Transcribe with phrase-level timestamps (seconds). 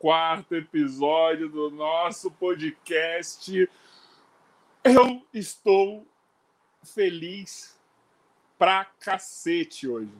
[0.00, 3.68] 34 episódio do nosso podcast.
[4.82, 6.06] Eu estou
[6.82, 7.78] feliz
[8.58, 10.10] pra cacete hoje.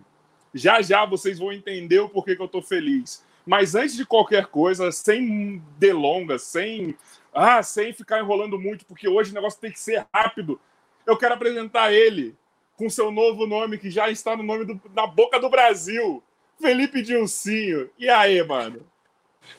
[0.53, 3.25] Já já vocês vão entender o porquê que eu tô feliz.
[3.47, 6.95] Mas antes de qualquer coisa, sem delongas, sem
[7.33, 10.61] ah, sem ficar enrolando muito, porque hoje o negócio tem que ser rápido.
[11.07, 12.37] Eu quero apresentar ele
[12.77, 16.23] com seu novo nome, que já está no nome do, na boca do Brasil.
[16.61, 17.89] Felipe Dilcinho.
[17.99, 18.90] E aí, mano?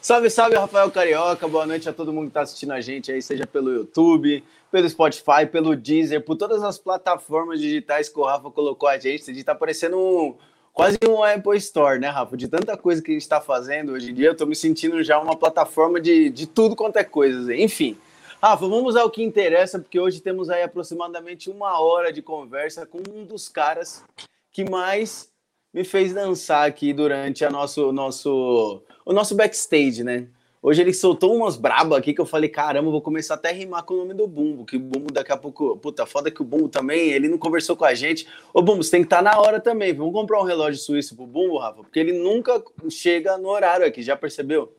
[0.01, 1.47] Salve, salve, Rafael Carioca.
[1.47, 4.89] Boa noite a todo mundo que está assistindo a gente aí, seja pelo YouTube, pelo
[4.89, 9.29] Spotify, pelo Deezer, por todas as plataformas digitais que o Rafa colocou a gente.
[9.29, 10.35] A gente tá parecendo um,
[10.73, 12.35] quase um Apple Store, né, Rafa?
[12.35, 15.03] De tanta coisa que a gente está fazendo hoje em dia, eu tô me sentindo
[15.03, 17.55] já uma plataforma de, de tudo quanto é coisa.
[17.55, 17.95] Enfim,
[18.41, 23.03] Rafa, vamos ao que interessa, porque hoje temos aí aproximadamente uma hora de conversa com
[23.13, 24.03] um dos caras
[24.51, 25.29] que mais
[25.71, 30.27] me fez dançar aqui durante a nosso, nosso, o nosso backstage, né?
[30.63, 33.83] Hoje ele soltou umas brabas aqui que eu falei, caramba, vou começar até a rimar
[33.83, 36.45] com o nome do Bumbo, que o Bumbo daqui a pouco, puta, foda que o
[36.45, 38.27] Bumbo também, ele não conversou com a gente.
[38.53, 41.15] Ô Bumbo, você tem que estar tá na hora também, vamos comprar um relógio suíço
[41.15, 44.71] pro Bumbo, Rafa, porque ele nunca chega no horário aqui, já percebeu?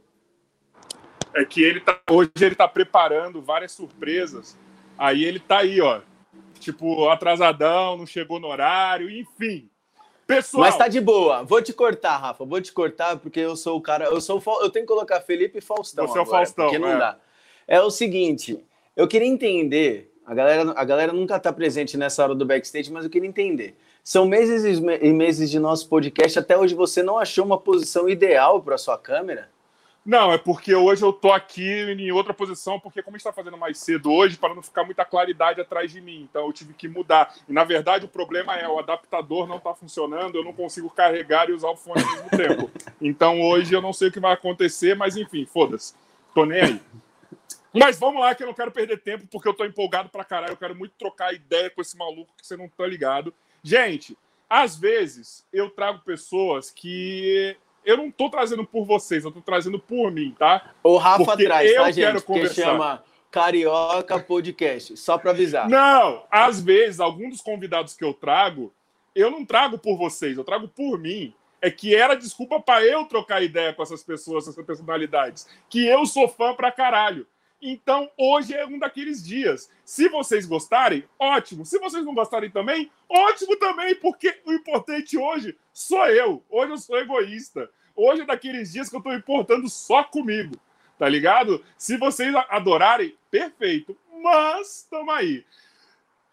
[1.34, 4.56] é que ele tá, hoje ele tá preparando várias surpresas.
[4.96, 6.00] Aí ele tá aí, ó.
[6.60, 9.68] Tipo, atrasadão, não chegou no horário, enfim.
[10.26, 10.62] Pessoal.
[10.62, 11.42] Mas tá de boa.
[11.42, 12.44] Vou te cortar, Rafa.
[12.44, 14.06] Vou te cortar porque eu sou o cara.
[14.06, 16.06] Eu sou eu tenho que colocar Felipe e Faustão.
[16.06, 16.98] Você agora, é o Faustão, porque não é.
[16.98, 17.16] dá.
[17.66, 18.62] É o seguinte,
[18.96, 20.10] eu queria entender.
[20.24, 23.76] A galera, a galera nunca tá presente nessa hora do backstage, mas eu queria entender.
[24.04, 26.38] São meses e meses de nosso podcast.
[26.38, 29.48] Até hoje você não achou uma posição ideal para sua câmera?
[30.04, 33.32] Não, é porque hoje eu tô aqui em outra posição, porque como a gente tá
[33.32, 36.74] fazendo mais cedo hoje, para não ficar muita claridade atrás de mim, então eu tive
[36.74, 37.32] que mudar.
[37.48, 41.48] E na verdade o problema é o adaptador não tá funcionando, eu não consigo carregar
[41.48, 42.70] e usar o fone ao mesmo tempo.
[43.00, 45.94] Então hoje eu não sei o que vai acontecer, mas enfim, foda-se.
[46.34, 46.80] Tô nem aí.
[47.72, 50.52] Mas vamos lá, que eu não quero perder tempo, porque eu tô empolgado pra caralho.
[50.52, 53.32] Eu quero muito trocar ideia com esse maluco que você não tá ligado.
[53.62, 54.18] Gente,
[54.50, 59.78] às vezes eu trago pessoas que eu não tô trazendo por vocês, eu tô trazendo
[59.78, 60.72] por mim, tá?
[60.82, 62.04] O Rafa Porque traz, eu tá, gente?
[62.04, 62.54] Quero conversar.
[62.54, 65.68] Que chama Carioca Podcast, só para avisar.
[65.68, 68.72] Não, às vezes, alguns dos convidados que eu trago,
[69.14, 71.34] eu não trago por vocês, eu trago por mim.
[71.64, 75.46] É que era desculpa para eu trocar ideia com essas pessoas, essas personalidades.
[75.70, 77.24] Que eu sou fã pra caralho.
[77.64, 79.70] Então, hoje é um daqueles dias.
[79.84, 81.64] Se vocês gostarem, ótimo.
[81.64, 86.42] Se vocês não gostarem também, ótimo também, porque o importante hoje sou eu.
[86.50, 87.70] Hoje eu sou egoísta.
[87.94, 90.56] Hoje é daqueles dias que eu estou importando só comigo,
[90.98, 91.64] tá ligado?
[91.78, 93.96] Se vocês adorarem, perfeito.
[94.20, 95.44] Mas, estamos aí.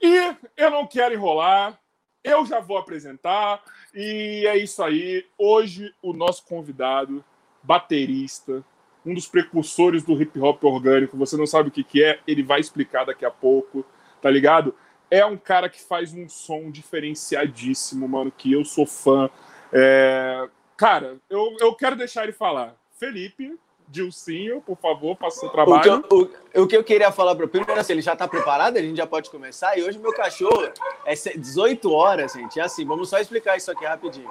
[0.02, 1.80] E eu não quero enrolar,
[2.24, 3.62] eu já vou apresentar.
[3.94, 5.28] E é isso aí.
[5.38, 7.24] Hoje, o nosso convidado,
[7.62, 8.66] baterista,
[9.10, 11.18] um dos precursores do hip hop orgânico.
[11.18, 13.86] Você não sabe o que, que é, ele vai explicar daqui a pouco,
[14.22, 14.76] tá ligado?
[15.10, 19.30] É um cara que faz um som diferenciadíssimo, mano, que eu sou fã.
[19.74, 20.48] É...
[20.78, 22.76] Cara, eu, eu quero deixar ele falar.
[23.00, 25.80] Felipe, Dilcinho, por favor, faça o seu trabalho.
[25.80, 28.14] O que, eu, o, o que eu queria falar para o primeiro, assim, ele já
[28.14, 29.76] está preparado, a gente já pode começar.
[29.78, 30.70] E hoje meu cachorro
[31.06, 32.60] é 18 horas, gente.
[32.60, 34.30] É assim, vamos só explicar isso aqui rapidinho.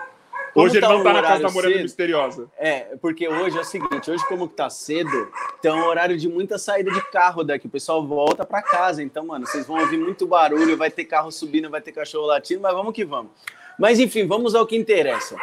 [0.55, 2.51] Hoje ele tá não tá na casa da Morena cedo, Misteriosa.
[2.59, 6.29] É, porque hoje é o seguinte, hoje como que tá cedo, tem um horário de
[6.29, 9.99] muita saída de carro daqui, o pessoal volta para casa, então, mano, vocês vão ouvir
[9.99, 13.31] muito barulho, vai ter carro subindo, vai ter cachorro latindo, mas vamos que vamos.
[13.79, 15.37] Mas enfim, vamos ao que interessa.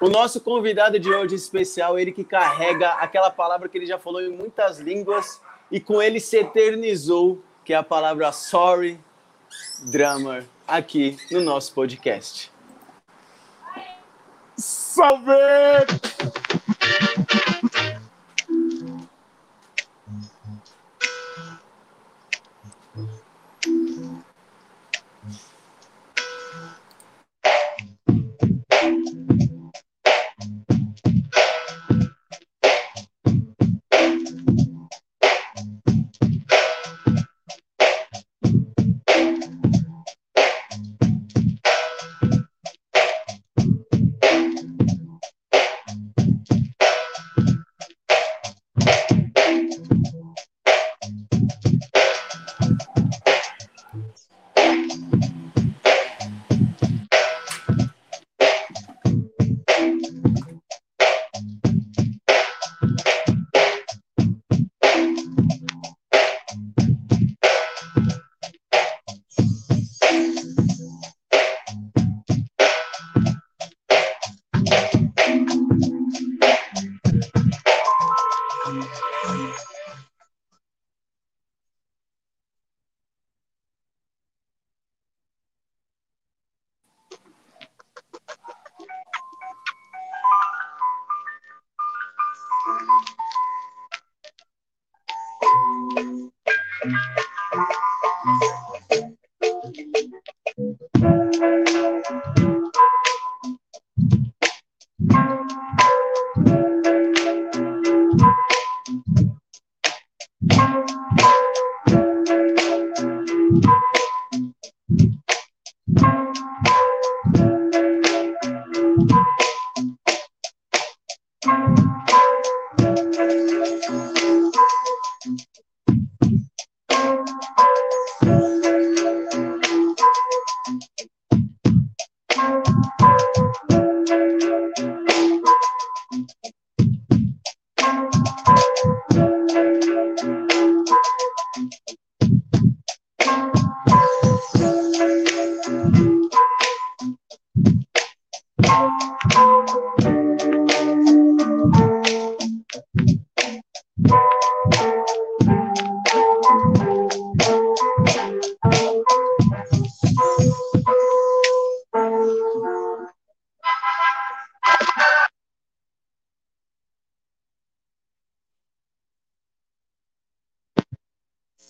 [0.00, 4.20] O nosso convidado de hoje especial, ele que carrega aquela palavra que ele já falou
[4.20, 9.00] em muitas línguas e com ele se eternizou, que é a palavra sorry,
[9.90, 12.55] drummer, aqui no nosso podcast.
[14.96, 16.45] Salve!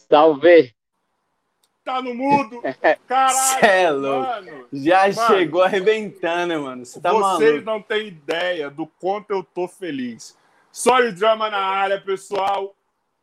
[0.09, 0.75] Salve!
[1.85, 2.61] Tá no mudo!
[3.07, 3.61] Caralho!
[3.61, 4.27] Cê é louco.
[4.27, 4.69] mano!
[4.73, 6.85] Já Mano, chegou arrebentando, mano.
[6.85, 7.65] Você tá Vocês maluco.
[7.65, 10.37] não têm ideia do quanto eu tô feliz.
[10.73, 12.75] Sorry, drama na área, pessoal.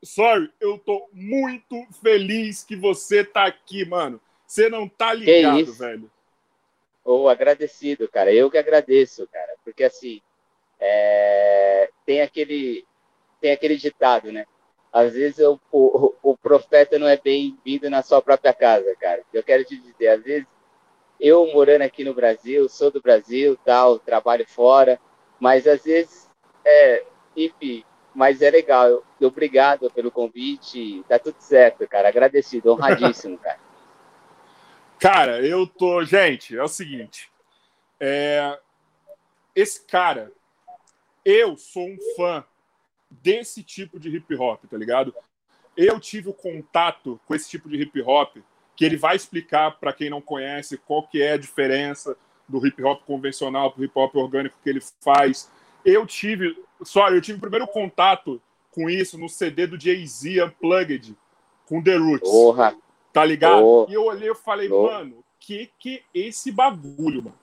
[0.03, 4.19] Sorry, eu tô muito feliz que você tá aqui, mano.
[4.47, 5.73] Você não tá ligado, isso?
[5.77, 6.09] velho.
[7.03, 8.33] Ô, agradecido, cara.
[8.33, 9.55] Eu que agradeço, cara.
[9.63, 10.21] Porque assim,
[10.79, 12.85] é, tem aquele
[13.41, 14.45] tem aquele ditado, né?
[14.93, 19.23] Às vezes eu- o, o, profeta não é bem-vindo na sua própria casa, cara.
[19.33, 20.47] Eu quero te dizer, às vezes
[21.19, 24.99] eu morando aqui no Brasil, sou do Brasil, tal, trabalho fora,
[25.39, 26.29] mas às vezes
[26.63, 27.03] é,
[27.35, 27.83] enfim,
[28.13, 28.87] mas é legal.
[28.87, 31.03] Eu- Obrigado pelo convite.
[31.07, 32.09] Tá tudo certo, cara.
[32.09, 33.59] Agradecido, honradíssimo, cara.
[34.99, 36.01] Cara, eu tô.
[36.05, 37.29] Gente, é o seguinte.
[37.99, 38.57] É...
[39.53, 40.31] Esse cara,
[41.25, 42.45] eu sou um fã
[43.21, 45.13] desse tipo de hip hop, tá ligado?
[45.75, 48.37] Eu tive o contato com esse tipo de hip hop
[48.75, 52.17] que ele vai explicar para quem não conhece qual que é a diferença
[52.47, 55.49] do hip hop convencional pro hip hop orgânico que ele faz.
[55.85, 58.41] Eu tive, só eu tive o primeiro contato
[58.71, 61.15] com isso no CD do Jay-Z Unplugged
[61.67, 62.29] com The Roots.
[62.29, 62.75] Porra.
[63.11, 63.63] Tá ligado?
[63.63, 63.85] Oh.
[63.87, 64.83] E eu olhei e falei, Oh.
[64.87, 67.42] mano, que que é esse bagulho, mano?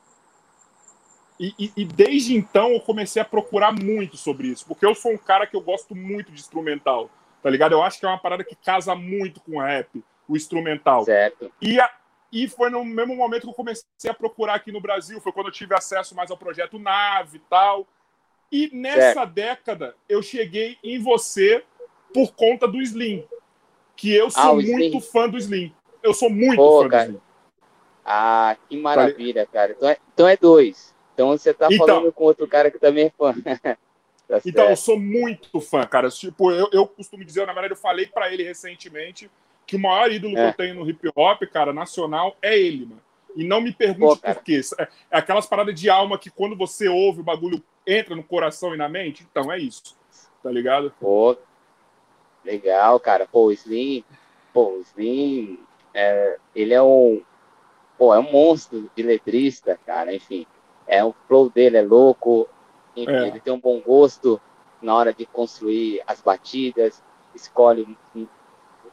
[1.43, 5.11] E, e- e desde então eu comecei a procurar muito sobre isso, porque eu sou
[5.13, 7.09] um cara que eu gosto muito de instrumental,
[7.43, 7.73] tá ligado?
[7.73, 11.03] Eu acho que é uma parada que casa muito com o rap, o instrumental.
[11.07, 11.51] Certo.
[11.59, 11.91] E, a-
[12.31, 15.47] e foi no mesmo momento que eu comecei a procurar aqui no Brasil, foi quando
[15.47, 17.87] eu tive acesso mais ao projeto Nave e tal.
[18.53, 21.65] E nessa década eu cheguei em você
[22.13, 23.25] por conta do Slim,
[23.97, 25.01] que eu sou Ah, muito Slim.
[25.01, 25.73] fã do Slim.
[26.03, 27.05] Eu sou muito Pô, fã cara.
[27.05, 27.23] do Slim.
[28.05, 29.73] Ah, que maravilha, cara.
[29.73, 30.95] Então é, então é dois.
[31.21, 31.87] Então você tá Então.
[31.87, 33.35] falando com outro cara que também é fã.
[34.27, 36.09] Tá Então, eu sou muito fã, cara.
[36.09, 39.29] Tipo, eu, eu costumo dizer, na verdade, eu falei pra ele recentemente
[39.67, 40.49] que o maior ídolo que É.
[40.51, 43.03] eu tenho no hip hop, cara, nacional, é ele, mano.
[43.35, 44.61] E não me pergunte Pô, por quê.
[44.79, 48.73] É, é aquelas paradas de alma que quando você ouve o bagulho entra no coração
[48.73, 49.27] e na mente.
[49.29, 49.97] Então é isso.
[50.45, 50.95] Tá ligado?
[51.01, 51.37] Pô,
[52.45, 53.27] legal, cara.
[53.27, 54.05] Pô, o Slim,
[54.53, 55.59] pô, o Slim,
[55.93, 57.21] é, ele é um,
[57.99, 60.15] pô, é um monstro de letrista, cara.
[60.15, 60.47] Enfim,
[60.91, 62.49] é o flow dele é louco.
[62.97, 63.29] Enfim, É.
[63.29, 64.41] ele tem um bom gosto
[64.83, 67.03] na hora de construir as batidas,
[67.35, 68.27] escolhe um,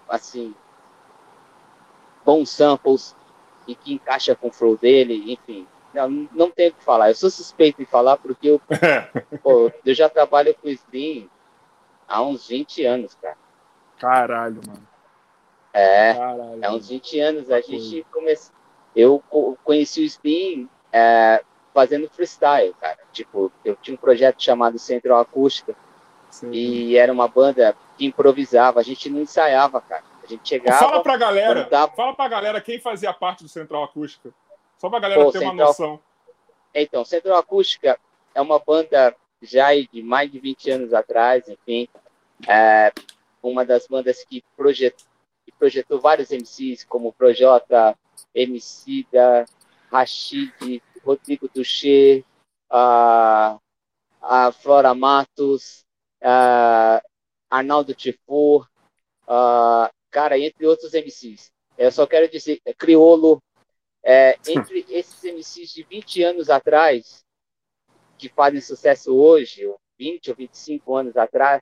[0.07, 0.53] assim
[2.25, 3.15] bons samples
[3.67, 5.67] e que encaixa com o flow dele, enfim.
[5.93, 7.09] Não, não tem o que falar.
[7.09, 8.61] Eu sou suspeito em falar porque eu
[9.41, 11.29] Pô, eu já trabalho com Slim
[12.07, 13.37] há uns 20 anos, cara.
[13.97, 14.87] Caralho, mano.
[15.73, 16.59] É, Caralho.
[16.65, 18.55] há uns 20 anos a gente começou.
[18.95, 21.43] Eu co- conheci o Slim é,
[21.77, 22.97] fazendo freestyle, cara.
[23.13, 25.75] Tipo, eu tinha um projeto chamado Central Acústica
[26.31, 26.49] Sim.
[26.51, 28.79] e era uma banda que improvisava.
[28.79, 30.03] A gente não ensaiava, cara.
[30.23, 30.79] A gente chegava.
[30.79, 34.31] Fala pra galera, dava- fala pra galera quem fazia parte do Central Acústica.
[34.79, 35.99] Só pra galera Pô, ter uma Central- noção.
[36.73, 37.99] Então, Central Acústica
[38.33, 41.87] é uma banda já de mais de 20 anos atrás, enfim.
[42.47, 42.91] É
[43.43, 45.05] uma das bandas que projetou,
[45.45, 47.95] que projetou vários MCs, como Projota,
[48.33, 49.45] MC da
[49.91, 52.25] Rashid, Rodrigo Duché,
[52.69, 53.57] a,
[54.21, 55.85] a Flora Matos,
[56.21, 57.01] a
[57.49, 58.67] Arnaldo Tifur,
[59.25, 61.49] a, cara, entre outros MCs.
[61.77, 63.41] Eu só quero dizer, é Criolo,
[64.03, 67.23] é, entre esses MCs de 20 anos atrás,
[68.17, 71.61] que fazem sucesso hoje, ou 20 ou 25 anos atrás,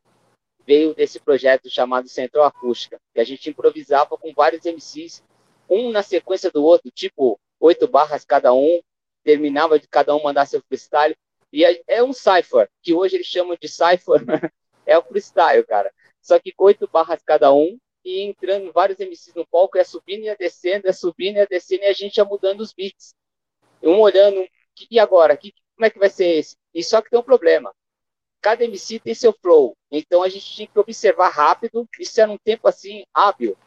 [0.65, 5.23] veio desse projeto chamado Central Acústica, que a gente improvisava com vários MCs,
[5.69, 8.81] um na sequência do outro, tipo oito barras cada um,
[9.25, 11.17] terminava de cada um mandar seu freestyle,
[11.51, 14.21] e é, é um cipher, que hoje eles chamam de cipher,
[14.85, 15.91] é o freestyle, cara.
[16.21, 20.23] Só que com oito barras cada um, e entrando vários MCs no palco, é subindo
[20.23, 23.15] e é descendo, é subindo e é descendo, e a gente ia mudando os beats.
[23.81, 25.35] Um olhando, "Que- e agora?
[25.35, 26.55] Que, como é que vai ser esse?
[26.73, 27.73] E só que tem um problema.
[28.41, 29.75] Cada MC tem seu flow.
[29.91, 33.57] Então a gente tinha que observar rápido, isso era um tempo assim, hábil.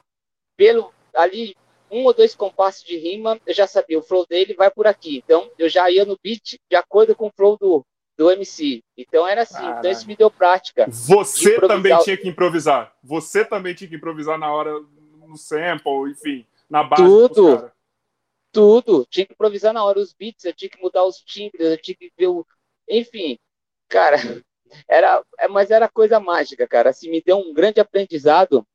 [0.57, 1.57] Pelo ali,
[1.90, 5.18] um ou dois compassos de rima, eu já sabia, o flow dele vai por aqui.
[5.24, 7.85] Então eu já ia no beat de acordo com o flow do,
[8.16, 8.83] do MC.
[8.96, 9.90] Então era assim, então Caralho.
[9.90, 10.87] isso me deu prática.
[10.88, 12.94] Você também tinha que improvisar.
[13.03, 14.72] Você também tinha que improvisar na hora,
[15.27, 17.03] no sample, enfim, na base.
[17.03, 17.70] Tudo.
[18.53, 19.07] tudo.
[19.09, 21.96] Tinha que improvisar na hora os beats, eu tinha que mudar os timbres, eu tinha
[21.96, 22.46] que ver o.
[22.88, 23.38] Enfim,
[23.88, 24.16] cara,
[24.88, 26.90] era, é, mas era coisa mágica, cara.
[26.90, 28.66] Assim, me deu um grande aprendizado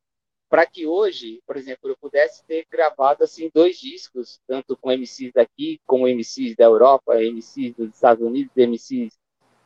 [0.54, 5.34] para que hoje, por exemplo, eu pudesse ter gravado assim dois discos, tanto com MCs
[5.34, 9.18] daqui, como MCs da Europa, MCs dos Estados Unidos, MCs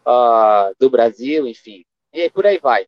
[0.06, 1.84] ah, do Brasil, enfim.
[2.14, 2.88] E aí, por aí vai.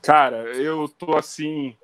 [0.00, 1.76] Cara, eu tô assim.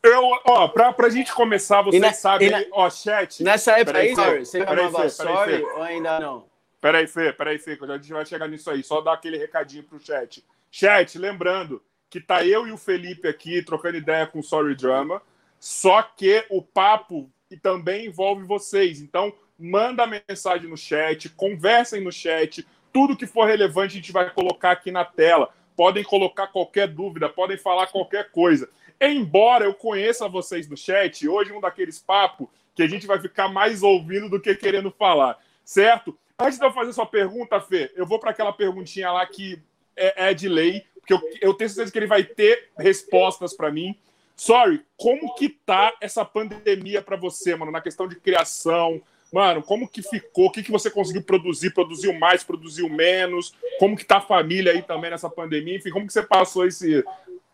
[0.00, 3.42] Eu, ó, pra, pra gente começar, vocês na- sabem, e na- ó, chat.
[3.42, 5.64] Nessa época aí, Fê, você Fê, Sorry Fê.
[5.64, 6.48] ou ainda não?
[6.80, 8.84] Peraí, Fê, peraí, Fê, que a gente vai chegar nisso aí.
[8.84, 10.44] Só dar aquele recadinho pro chat.
[10.70, 11.82] Chat, lembrando
[12.12, 15.22] que tá eu e o Felipe aqui trocando ideia com o Sorry Drama,
[15.58, 17.30] só que o papo
[17.62, 19.00] também envolve vocês.
[19.00, 24.28] Então, manda mensagem no chat, conversem no chat, tudo que for relevante a gente vai
[24.28, 25.54] colocar aqui na tela.
[25.74, 28.68] Podem colocar qualquer dúvida, podem falar qualquer coisa.
[29.00, 33.18] Embora eu conheça vocês no chat, hoje é um daqueles papos que a gente vai
[33.18, 36.14] ficar mais ouvindo do que querendo falar, certo?
[36.38, 39.62] Antes de eu fazer sua pergunta, Fê, eu vou para aquela perguntinha lá que
[39.96, 43.70] é, é de lei, porque eu, eu tenho certeza que ele vai ter respostas para
[43.70, 43.96] mim.
[44.36, 49.00] Sorry, como que tá essa pandemia para você, mano, na questão de criação?
[49.32, 50.46] Mano, como que ficou?
[50.46, 51.72] O que, que você conseguiu produzir?
[51.72, 53.54] Produziu mais, produziu menos?
[53.78, 55.76] Como que tá a família aí também nessa pandemia?
[55.76, 57.04] Enfim, como que você passou esse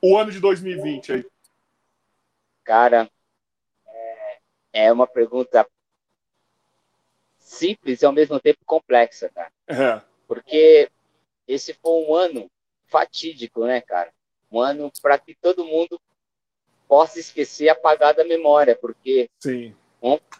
[0.02, 1.26] o ano de 2020 aí?
[2.64, 3.08] Cara,
[3.86, 4.38] é,
[4.72, 5.66] é uma pergunta
[7.38, 9.52] simples e ao mesmo tempo complexa, cara.
[9.66, 10.90] É, Porque
[11.48, 12.50] esse foi um ano
[12.86, 14.12] fatídico, né, cara?
[14.52, 16.00] Um ano para que todo mundo
[16.86, 19.74] possa esquecer, apagar da memória, porque sim.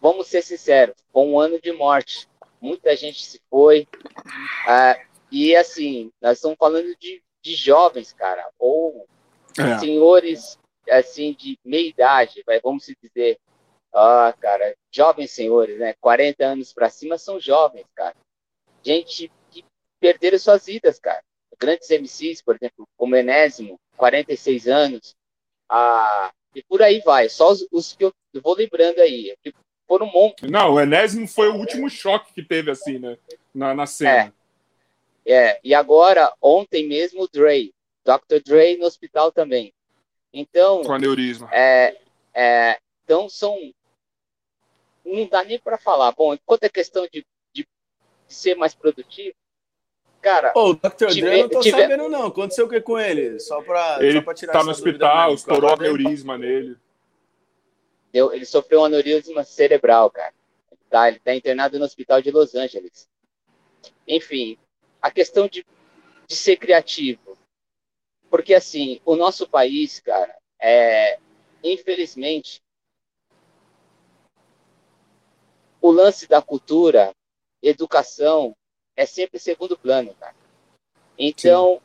[0.01, 2.29] Vamos- ser sinceros, foi um ano de morte.
[2.61, 3.89] Muita gente se foi.
[4.67, 4.97] Ah,
[5.33, 9.07] e assim, nós estamos falando de, de jovens, cara, ou
[9.59, 9.79] É.
[9.79, 13.39] senhores assim de meia idade, vai, vamos se dizer.
[13.93, 15.95] Ah, cara, jovens senhores, né?
[16.01, 18.15] 40 anos para cima são jovens, cara.
[18.83, 19.31] Gente
[20.01, 21.23] perderam suas vidas, cara.
[21.59, 25.17] Grandes MCs, por exemplo, como Enésimo, 46 anos.
[25.69, 27.29] Ah, e por aí vai.
[27.29, 29.37] Só os, os que eu vou lembrando aí.
[29.87, 30.47] Foram um monte.
[30.47, 33.17] Não, o Enésimo foi o último choque que teve, assim, né?
[33.55, 34.33] Na, na cena.
[35.27, 37.73] É, e agora, ontem mesmo, o Dre.
[38.05, 38.41] Dr.
[38.43, 39.73] Dre no hospital também.
[40.33, 41.49] Então, Com aneurisma.
[41.53, 41.99] É,
[42.35, 43.59] é, então são.
[45.05, 46.13] Não dá nem para falar.
[46.13, 47.67] Bom, enquanto é questão de, de
[48.27, 49.35] ser mais produtivo,
[50.21, 51.07] cara, o Dr.
[51.15, 52.27] Dre, eu não tô tive- sabendo não.
[52.27, 53.39] Aconteceu o que com ele?
[53.41, 55.35] Só pra, Ele só pra tirar tá no hospital, mesmo.
[55.37, 56.77] estourou aneurisma nele.
[58.13, 60.33] deu- ele sofreu um aneurisma cerebral, cara.
[60.91, 63.07] Tá, ele tá internado no hospital de Los Angeles.
[64.07, 64.57] Enfim,
[65.03, 65.65] a questão de,
[66.27, 67.37] de ser criativo.
[68.31, 71.19] Porque, assim, o nosso país, cara, é,
[71.63, 72.63] infelizmente,
[75.81, 77.13] o lance da cultura,
[77.63, 78.57] educação,
[78.99, 80.35] é sempre segundo plano, cara.
[81.17, 81.81] Então,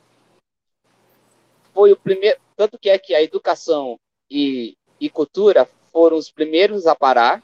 [1.71, 2.41] foi o primeiro.
[2.55, 3.99] Tanto que é que a educação
[4.29, 7.43] e, e cultura foram os primeiros a parar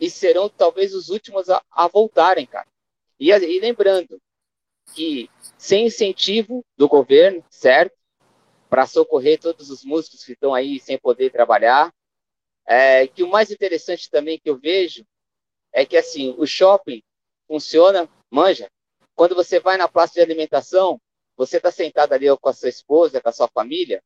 [0.00, 2.66] e serão talvez os últimos a, a voltarem, cara.
[3.20, 4.18] E, e lembrando
[4.94, 7.98] que sem incentivo do governo, certo?
[8.70, 11.92] Para socorrer todos os músicos que estão aí sem poder trabalhar.
[12.66, 15.04] É, que o mais interessante também que eu vejo
[15.70, 17.02] é que assim o shopping
[17.46, 18.68] funciona, manja.
[19.14, 21.00] Quando você vai na praça de alimentação,
[21.36, 24.02] você está sentado ali com a sua esposa, com a sua família,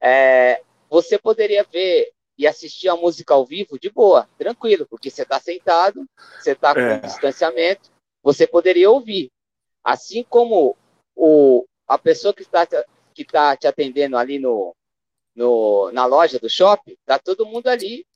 [0.00, 5.22] é, você poderia ver e assistir a música ao vivo de boa, tranquilo, porque você
[5.22, 6.04] está sentado,
[6.38, 6.98] você está com É.
[6.98, 7.90] distanciamento,
[8.22, 9.30] você poderia ouvir.
[9.84, 10.76] Assim como
[11.14, 12.66] o, a pessoa que está
[13.14, 14.74] que tá te atendendo ali no,
[15.34, 18.06] no, na loja do shopping, tá todo mundo ali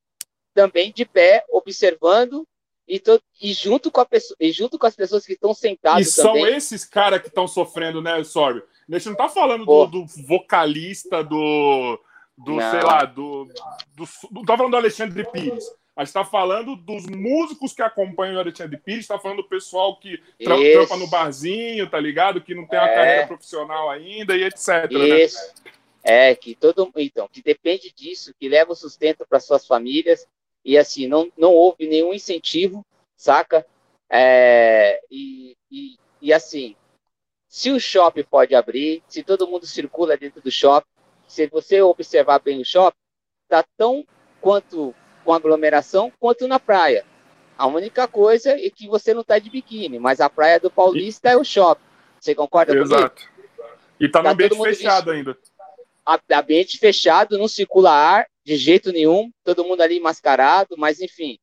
[0.54, 2.46] também de pé, observando
[2.88, 5.54] e, to, e, junto, com a pessoa, e junto com as pessoas que estão E
[5.54, 6.54] sentadas são também.
[6.54, 8.62] esses caras que estão sofrendo, né, Sorry?
[8.88, 12.00] A gente não tá falando do, do vocalista do.
[12.38, 12.70] Do, Não.
[12.70, 13.46] sei lá, do,
[13.96, 14.04] do.
[14.30, 15.64] Não tá falando do Alexandre Pires.
[15.96, 19.98] A gente tá falando dos músicos que acompanham o Alexandre Pires, tá falando do pessoal
[19.98, 20.72] que tra Isso.
[20.86, 22.42] trampa no barzinho, tá ligado?
[22.42, 22.94] Que não tem uma É.
[22.94, 24.90] carreira profissional ainda e etc.
[24.92, 25.24] né?
[25.24, 25.38] Isso.
[26.04, 30.26] É, que todo então, que depende disso, que leva o sustento para suas famílias,
[30.66, 32.84] e assim, não, não houve nenhum incentivo,
[33.16, 33.64] saca?
[34.10, 36.74] É, e, e, e assim,
[37.48, 40.88] se o shopping pode abrir, se todo mundo circula dentro do shopping,
[41.28, 42.98] se você observar bem o shopping,
[43.48, 44.04] tá tão
[44.40, 44.92] quanto
[45.24, 47.06] com aglomeração quanto na praia.
[47.56, 51.30] A única coisa é que você não tá de biquíni, mas a praia do Paulista
[51.30, 51.84] é o shopping.
[52.20, 52.92] Você concorda comigo?
[52.92, 53.22] Exato.
[54.00, 55.38] E tá no Tá ambiente todo mundo fechado ainda.
[56.30, 61.38] Ambiente fechado, não circula ar de jeito nenhum, todo mundo ali mascarado, mas enfim.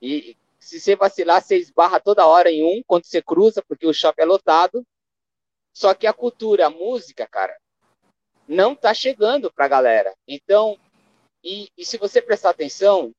[0.00, 3.92] E se você vacilar, você esbarra toda hora em um quando você cruza, porque o
[3.92, 4.84] shopping é lotado.
[5.72, 7.56] Só que a cultura, a música, cara,
[8.46, 10.14] não tá chegando pra galera.
[10.26, 10.78] Então,
[11.42, 13.12] e, e se você prestar atenção,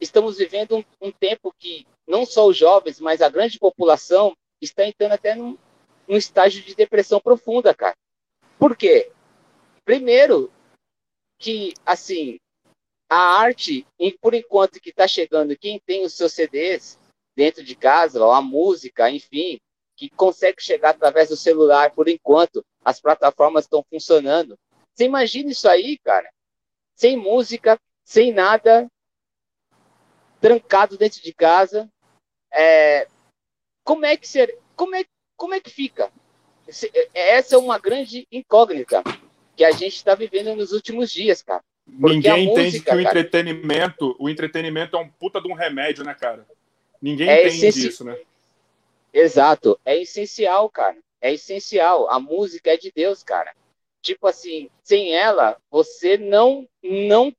[0.00, 4.84] estamos vivendo um, um tempo que não só os jovens, mas a grande população está
[4.84, 5.56] entrando até num,
[6.08, 7.96] num estágio de depressão profunda, cara.
[8.60, 9.10] Por quê?
[9.86, 10.52] Primeiro,
[11.38, 12.38] que, assim,
[13.08, 13.86] a arte,
[14.20, 16.98] por enquanto que está chegando, quem tem os seus CDs
[17.34, 19.58] dentro de casa, a música, enfim,
[19.96, 24.58] que consegue chegar através do celular, por enquanto, as plataformas estão funcionando.
[24.94, 26.30] Você imagina isso aí, cara?
[26.94, 28.86] Sem música, sem nada,
[30.38, 31.88] trancado dentro de casa.
[32.52, 33.08] É,
[33.84, 36.12] como é que ser, como é, como é que fica?
[37.12, 39.02] Essa é uma grande incógnita
[39.56, 41.62] que a gente está vivendo nos últimos dias, cara.
[41.84, 45.54] Porque Ninguém música, entende que o cara, entretenimento, o entretenimento é um puta de um
[45.54, 46.46] remédio, né, cara?
[47.02, 47.88] Ninguém é entende essenci...
[47.88, 48.16] isso, né?
[49.12, 50.96] Exato, é essencial, cara.
[51.20, 52.08] É essencial.
[52.08, 53.52] A música é de Deus, cara.
[54.02, 57.34] Tipo assim, sem ela, você não não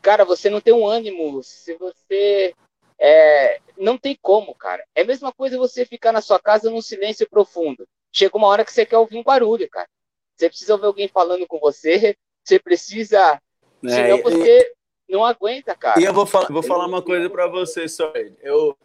[0.00, 2.54] cara, você não tem um ânimo, se você
[2.98, 4.84] é, não tem como, cara.
[4.94, 7.86] É a mesma coisa você ficar na sua casa num silêncio profundo.
[8.12, 9.88] Chega uma hora que você quer ouvir um barulho, cara.
[10.36, 13.40] Você precisa ouvir alguém falando com você, você precisa.
[13.84, 14.74] É, senão você
[15.08, 16.00] e, não aguenta, cara.
[16.00, 18.12] E eu vou falar, vou falar uma coisa para você, só.
[18.42, 18.76] Eu,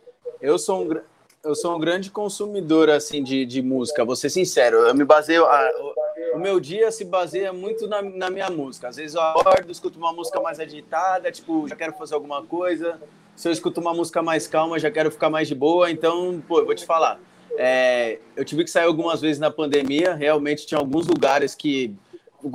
[0.41, 1.01] eu sou um
[1.47, 4.77] eu sou um grande consumidor assim de, de música, vou ser sincero.
[4.77, 5.45] Eu me baseio.
[5.45, 8.89] A, o, o, meu dia se baseia muito na, na minha música.
[8.89, 12.99] Às vezes eu acordo, escuto uma música mais agitada, tipo, já quero fazer alguma coisa.
[13.35, 15.89] Se eu escuto uma música mais calma, já quero ficar mais de boa.
[15.89, 17.19] Então, pô, eu vou te falar.
[17.57, 20.13] É, eu tive que sair algumas vezes na pandemia.
[20.13, 21.95] Realmente tinha alguns lugares que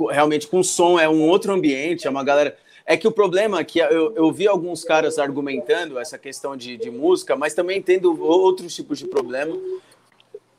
[0.09, 2.57] realmente com som é um outro ambiente, é uma galera.
[2.85, 6.75] É que o problema é que eu, eu vi alguns caras argumentando essa questão de,
[6.75, 9.57] de música, mas também tendo outros tipos de problema,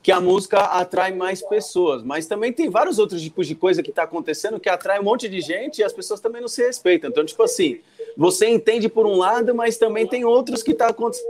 [0.02, 2.02] que a música atrai mais pessoas.
[2.02, 5.28] Mas também tem vários outros tipos de coisa que está acontecendo que atrai um monte
[5.28, 7.10] de gente e as pessoas também não se respeitam.
[7.10, 7.80] Então, tipo assim,
[8.16, 11.28] você entende por um lado, mas também tem outros que está acontecendo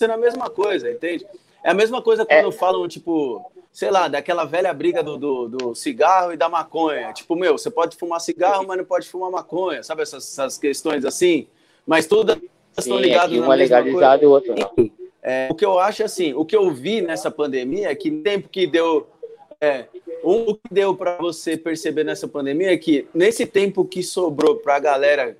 [0.00, 1.26] a mesma coisa, entende?
[1.66, 2.52] É a mesma coisa quando é.
[2.52, 7.12] falam, tipo, sei lá, daquela velha briga do, do, do, cigarro e da maconha.
[7.12, 10.02] Tipo, meu, você pode fumar cigarro, mas não pode fumar maconha, sabe?
[10.02, 11.48] Essas, essas questões assim.
[11.84, 12.38] Mas todas
[12.78, 14.90] estão ligadas é na um é legalizado e o outro não.
[15.20, 18.48] É, o que eu acho assim, o que eu vi nessa pandemia é que tempo
[18.48, 19.08] que deu.
[19.60, 19.86] É,
[20.22, 24.54] um, o que deu para você perceber nessa pandemia é que nesse tempo que sobrou
[24.54, 25.36] para a galera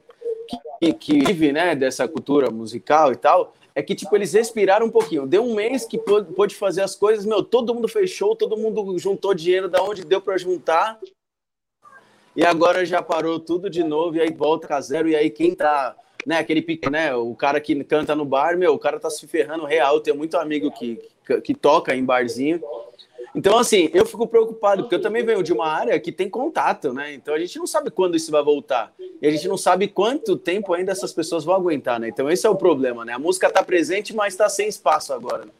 [0.81, 4.91] que, que vive né, dessa cultura musical e tal, é que, tipo, eles respiraram um
[4.91, 5.27] pouquinho.
[5.27, 9.35] Deu um mês que pôde fazer as coisas, meu, todo mundo fechou, todo mundo juntou
[9.35, 10.99] dinheiro da onde deu para juntar.
[12.35, 15.55] E agora já parou tudo de novo, e aí volta a zero, e aí quem
[15.55, 19.11] tá, né, aquele pique, né, o cara que canta no bar, meu, o cara tá
[19.11, 20.01] se ferrando real.
[20.01, 22.62] Tenho muito amigo que, que, que toca em barzinho,
[23.35, 26.92] então, assim, eu fico preocupado, porque eu também venho de uma área que tem contato,
[26.92, 27.12] né?
[27.12, 28.94] Então a gente não sabe quando isso vai voltar.
[29.20, 32.09] E a gente não sabe quanto tempo ainda essas pessoas vão aguentar, né?
[32.09, 33.12] Então esse é o problema, né?
[33.12, 35.44] A música está presente, mas está sem espaço agora.
[35.44, 35.52] Né?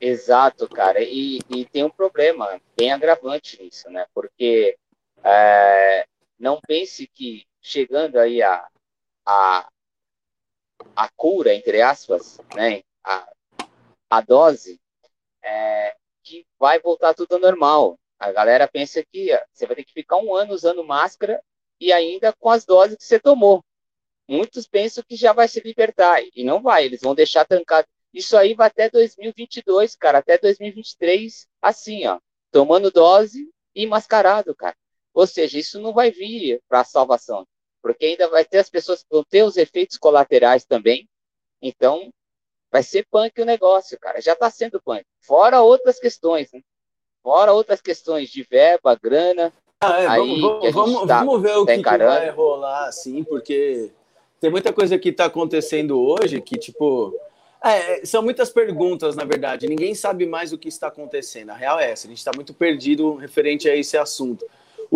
[0.00, 1.02] Exato, cara.
[1.02, 4.06] E, e, tem um problema bem agravante nisso, né?
[4.14, 4.76] Porque
[5.22, 6.06] é,
[6.38, 8.66] não pense que chegando aí a,
[9.26, 9.68] a,
[10.96, 12.82] a cura, entre aspas, né?
[13.04, 13.28] A,
[14.10, 14.80] a dose,
[15.44, 17.98] é, que vai voltar tudo ao normal.
[18.18, 21.42] A galera pensa que você vai ter que ficar um ano usando máscara
[21.78, 23.62] e ainda com as doses que você tomou.
[24.26, 27.86] Muitos pensam que já vai se libertar e não vai, eles vão deixar trancado.
[28.12, 32.18] Isso aí vai até 2022, cara, até 2023, assim, ó,
[32.50, 34.76] tomando dose e mascarado, cara.
[35.12, 37.46] Ou seja, isso não vai vir para a salvação,
[37.82, 41.08] porque ainda vai ter as pessoas que vão ter os efeitos colaterais também.
[41.60, 42.10] Então,
[42.74, 44.20] Vai ser punk o negócio, cara.
[44.20, 45.04] Já está sendo punk.
[45.20, 46.60] Fora outras questões, né?
[47.22, 49.52] Fora outras questões de verba, grana.
[49.80, 53.22] Ah, é, aí vamos, vamos, tá, vamos, ver o tá que, que, vai rolar, assim,
[53.22, 53.92] porque
[54.40, 57.16] tem muita coisa que está acontecendo hoje que, tipo.
[57.62, 59.68] É, são muitas perguntas, na verdade.
[59.68, 61.50] Ninguém sabe mais o que está acontecendo.
[61.50, 62.08] A real é essa.
[62.08, 64.44] A gente está muito perdido referente a esse assunto.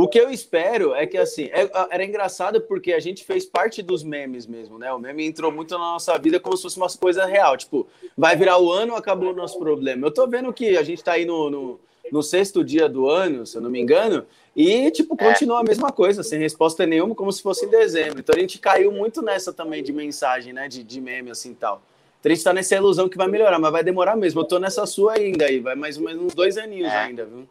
[0.01, 3.83] O que eu espero é que, assim, é, era engraçado porque a gente fez parte
[3.83, 4.93] dos memes mesmo, né?
[4.93, 7.57] O meme entrou muito na nossa vida como se fosse uma coisa real.
[7.57, 7.85] Tipo,
[8.17, 10.07] vai virar o ano, acabou o nosso problema.
[10.07, 11.81] Eu tô vendo que a gente tá aí no, no,
[12.13, 15.91] no sexto dia do ano, se eu não me engano, e, tipo, continua a mesma
[15.91, 18.21] coisa, sem resposta nenhuma, como se fosse em dezembro.
[18.21, 20.69] Então a gente caiu muito nessa também de mensagem, né?
[20.69, 21.83] De, de meme, assim tal.
[22.21, 24.43] Então a gente tá nessa ilusão que vai melhorar, mas vai demorar mesmo.
[24.43, 26.99] Eu tô nessa sua ainda aí, vai mais ou menos uns dois aninhos é.
[26.99, 27.49] ainda, viu?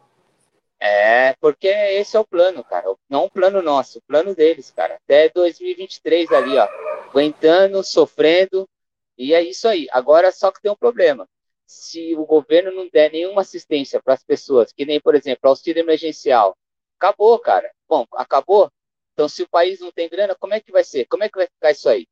[0.79, 2.87] É, porque esse é o plano, cara.
[3.09, 4.95] Não o plano nosso, o plano deles, cara.
[4.95, 6.67] Até 2023 ali, ó.
[7.09, 8.69] Aguentando, sofrendo.
[9.17, 9.87] E é isso aí.
[9.91, 11.27] Agora, só que tem um problema.
[11.65, 15.81] Se o governo não der nenhuma assistência para as pessoas, que nem, por exemplo, auxílio
[15.81, 16.55] emergencial,
[16.97, 17.71] acabou, cara.
[17.87, 18.71] Bom, acabou.
[19.13, 21.05] Então, se o país não tem grana, como é que vai ser?
[21.05, 22.07] Como é que vai ficar isso aí?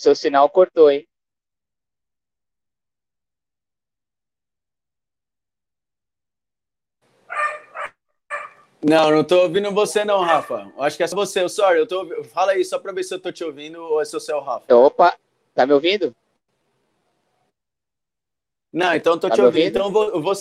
[0.00, 1.06] seu sinal cortou, hein?
[8.82, 10.72] Não, não tô ouvindo você não, Rafa.
[10.78, 11.46] Acho que é só você.
[11.48, 12.24] Sorry, eu tô.
[12.24, 14.74] Fala aí só para ver se eu tô te ouvindo ou se é o Rafa.
[14.74, 15.14] Opa,
[15.54, 16.16] tá me ouvindo?
[18.72, 19.64] Não, então tô tá te ouvindo.
[19.64, 19.68] ouvindo.
[19.68, 20.34] Então eu vou, eu vou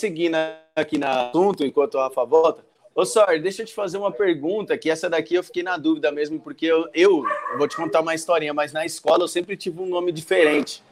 [0.76, 2.69] aqui no assunto enquanto o Rafa volta.
[2.96, 6.12] Ô, Sorry, deixa eu te fazer uma pergunta, que essa daqui eu fiquei na dúvida
[6.12, 7.24] mesmo, porque eu, eu
[7.58, 10.84] vou te contar uma historinha, mas na escola eu sempre tive um nome diferente.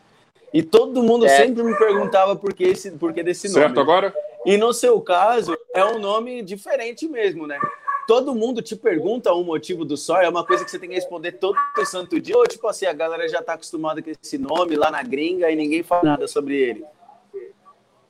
[0.54, 1.30] E todo mundo é.
[1.30, 3.62] sempre me perguntava por que, esse, por que desse nome.
[3.62, 4.14] Certo, agora?
[4.46, 7.60] E no seu caso, é um nome diferente mesmo, né?
[8.08, 10.96] Todo mundo te pergunta o motivo do Sorry, é uma coisa que você tem que
[10.96, 14.78] responder todo santo dia, ou tipo assim, a galera já tá acostumada com esse nome
[14.78, 16.86] lá na gringa e ninguém fala nada sobre ele?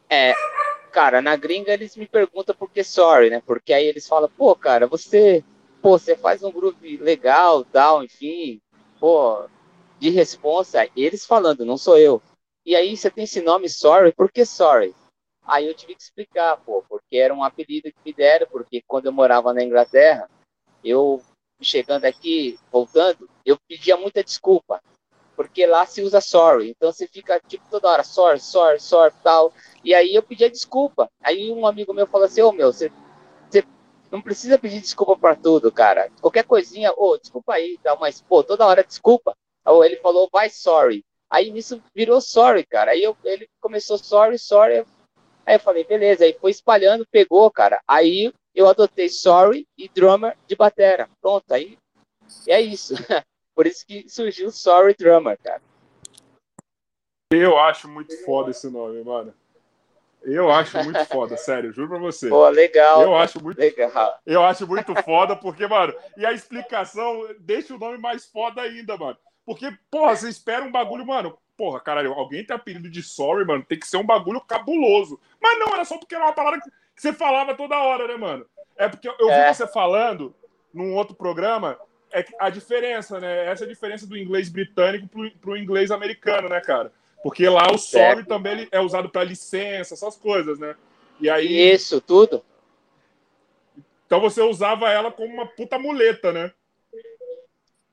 [0.08, 0.36] É,
[0.88, 3.42] cara, na gringa eles me perguntam por que sorry, né?
[3.46, 5.44] Porque aí eles falam, pô, cara, você,
[5.82, 8.62] pô, você faz um groove legal, tal, enfim,
[9.00, 9.48] pô,
[10.00, 12.22] de responsa, eles falando, não sou eu.
[12.66, 14.94] E aí você tem esse nome sorry, por que sorry?
[15.46, 19.06] Aí eu tive que explicar, pô, porque era um apelido que me deram, porque quando
[19.06, 20.30] eu morava na Inglaterra,
[20.84, 21.22] eu
[21.62, 24.82] chegando aqui, voltando, eu pedia muita desculpa
[25.38, 26.72] porque lá se usa sorry.
[26.72, 29.54] Então você fica tipo toda hora sorry, sorry, sorry, tal.
[29.84, 31.08] E aí eu pedi desculpa.
[31.24, 32.92] Aí um amigo meu falou assim: Ô oh, meu, você,
[33.48, 33.64] você
[34.12, 36.10] não precisa pedir desculpa para tudo, cara.
[36.20, 39.36] Qualquer coisinha, ô, oh, desculpa aí, tal, mas pô, toda hora desculpa.
[39.64, 41.06] Ou ele falou, vai sorry.
[41.30, 42.92] Aí nisso virou sorry, cara.
[42.92, 44.86] Aí eu, ele começou sorry, sorry.
[45.46, 46.24] Aí eu falei, beleza.
[46.26, 47.80] Aí foi espalhando, pegou, cara.
[47.88, 51.08] Aí eu adotei sorry e drummer de batera.
[51.22, 51.78] Pronto, aí
[52.48, 52.96] é isso.
[53.58, 55.64] Por isso que surgiu Sorry Drummer, cara.
[57.34, 59.34] Eu acho muito foda esse nome, mano.
[60.22, 62.30] Eu acho muito foda, sério, juro pra você.
[62.30, 63.02] Pô, legal.
[63.02, 64.20] Eu acho muito legal.
[64.24, 68.96] Eu acho muito foda, porque, mano, e a explicação deixa o nome mais foda ainda,
[68.96, 69.18] mano.
[69.44, 71.36] Porque, porra, você espera um bagulho, mano.
[71.58, 75.20] Porra, caralho, alguém tem apelido de sorry, mano, tem que ser um bagulho cabuloso.
[75.42, 78.46] Mas não, era só porque era uma palavra que você falava toda hora, né, mano?
[78.78, 79.50] É porque eu é.
[79.50, 80.36] vi você falando
[80.72, 81.76] num outro programa
[82.12, 83.48] é a diferença, né?
[83.48, 86.92] Essa é a diferença do inglês britânico pro, pro inglês americano, né, cara?
[87.24, 90.76] Porque lá o sorry também é usado para licença, essas coisas, né?
[91.20, 91.74] E aí.
[91.74, 92.44] Isso, tudo.
[94.06, 96.52] Então você usava ela como uma puta muleta, né?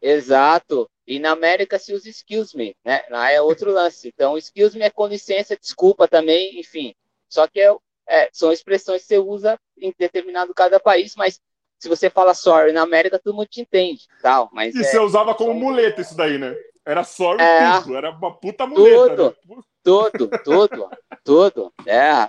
[0.00, 0.88] Exato.
[1.06, 3.02] E na América se usa excuse me, né?
[3.10, 4.08] Lá é outro lance.
[4.08, 6.94] Então, excuse me é com licença, desculpa também, enfim.
[7.28, 7.74] Só que é,
[8.06, 11.40] é, são expressões que você usa em determinado cada país, mas
[11.78, 14.74] se você fala sorry na América, todo mundo te entende, tal, mas...
[14.74, 16.54] E é, você usava como muleta isso daí, né?
[16.84, 19.34] Era sorry é, tudo, era uma puta muleta.
[19.46, 19.62] Tudo, né?
[19.82, 20.90] tudo, tudo,
[21.24, 22.28] tudo, é.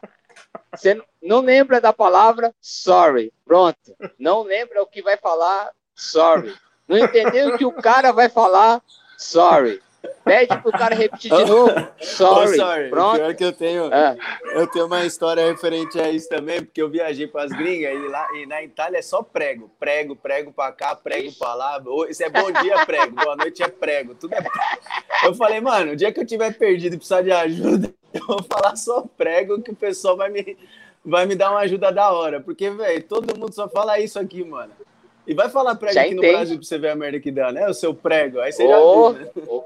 [0.74, 3.96] Você não lembra da palavra sorry, pronto.
[4.18, 6.56] Não lembra o que vai falar sorry.
[6.88, 8.82] Não entendeu o que o cara vai falar
[9.18, 9.82] sorry.
[10.24, 11.72] Pede pro cara repetir de novo.
[12.00, 12.52] Sorry.
[12.52, 12.90] Oh, sorry.
[12.90, 13.18] Pronto.
[13.18, 14.18] Pior que eu tenho, é.
[14.54, 18.08] eu tenho uma história referente a isso também, porque eu viajei para as gringas e
[18.08, 21.84] lá e na Itália é só prego, prego, prego para cá, prego para lá.
[22.10, 24.56] Isso é bom dia prego, boa noite é prego, tudo é prego.
[25.24, 28.44] Eu falei, mano, o dia que eu tiver perdido e precisar de ajuda, eu vou
[28.44, 30.58] falar só prego que o pessoal vai me
[31.04, 34.44] vai me dar uma ajuda da hora, porque velho, todo mundo só fala isso aqui,
[34.44, 34.72] mano.
[35.28, 37.52] E vai falar prego já aqui no Brasil pra você ver a merda que dá,
[37.52, 37.68] né?
[37.68, 38.40] O seu prego.
[38.40, 39.32] Aí você oh, já viu, né?
[39.48, 39.64] oh.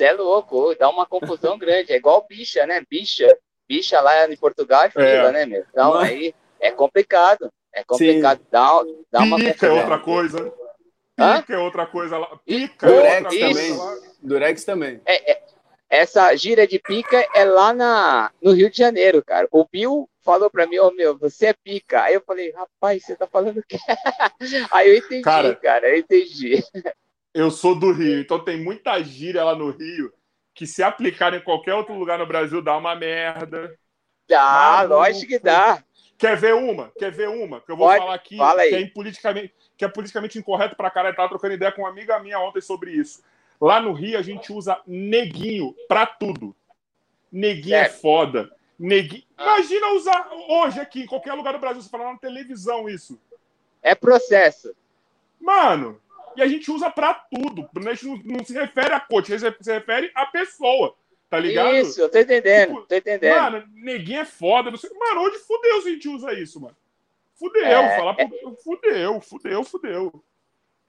[0.00, 1.92] Você é louco, dá uma confusão grande.
[1.92, 2.82] É igual bicha, né?
[2.88, 3.28] Bicha.
[3.68, 5.32] Bicha lá em Portugal é fila, é.
[5.32, 5.62] né, meu?
[5.70, 6.08] Então Mas...
[6.08, 7.52] aí é complicado.
[7.70, 8.40] É complicado.
[8.50, 8.82] Dá,
[9.12, 10.50] dá uma Pica é outra coisa.
[11.14, 12.34] Pica é outra coisa lá.
[12.46, 13.76] Pica é Durex é também.
[13.76, 13.96] Lá.
[14.22, 15.00] Durex também.
[15.04, 15.42] É, é,
[15.90, 19.46] essa gira de pica é lá na, no Rio de Janeiro, cara.
[19.50, 22.04] O Bill falou pra mim, ô oh, meu, você é pica.
[22.04, 23.76] Aí eu falei, rapaz, você tá falando o quê?
[24.72, 26.64] Aí eu entendi, cara, cara eu entendi
[27.32, 30.12] eu sou do Rio, então tem muita gíria lá no Rio
[30.54, 33.76] que se aplicar em qualquer outro lugar no Brasil dá uma merda.
[34.28, 35.82] Dá, lógico que dá.
[36.18, 36.92] Quer ver uma?
[36.98, 37.60] Quer ver uma?
[37.60, 40.90] Que eu vou Pode, falar aqui fala que, é politicamente, que é politicamente incorreto pra
[40.90, 41.08] cara.
[41.08, 43.22] Eu tava trocando ideia com uma amiga minha ontem sobre isso.
[43.60, 46.54] Lá no Rio a gente usa neguinho pra tudo.
[47.32, 48.50] Neguinho é, é foda.
[48.78, 49.24] Neguinho...
[49.38, 53.18] Imagina usar hoje aqui, em qualquer lugar do Brasil, você falar na televisão isso.
[53.82, 54.74] É processo.
[55.40, 55.98] Mano,
[56.36, 57.68] e a gente usa para tudo.
[57.76, 60.94] A gente não, não, se refere a coach, se refere a pessoa.
[61.28, 61.76] Tá ligado?
[61.76, 63.36] Isso, eu tô entendendo, tipo, tô entendendo.
[63.36, 64.76] Mano, neguinho é foda.
[64.76, 66.76] Sei, mano, onde fudeu se a gente usa isso, mano?
[67.34, 68.28] Fudeu, é, falar é...
[68.62, 70.24] fudeu, fudeu, fudeu.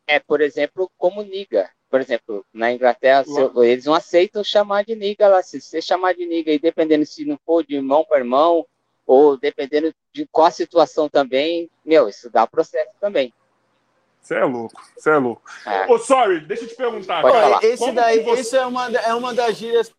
[0.08, 1.70] É, por exemplo, como niga.
[1.90, 3.24] Por exemplo, na Inglaterra,
[3.64, 5.44] eles não aceitam chamar de niga lá.
[5.44, 8.66] Se você chamar de niga, e dependendo se não for de irmão para irmão,
[9.06, 13.34] ou dependendo de qual a situação também, meu, isso dá processo também.
[14.22, 15.42] Você é louco, você é louco.
[15.66, 15.92] É.
[15.92, 17.24] Ô, sorry, deixa eu te perguntar.
[17.24, 18.42] Cara, esse daí, você...
[18.42, 19.92] isso é uma, é uma das gírias.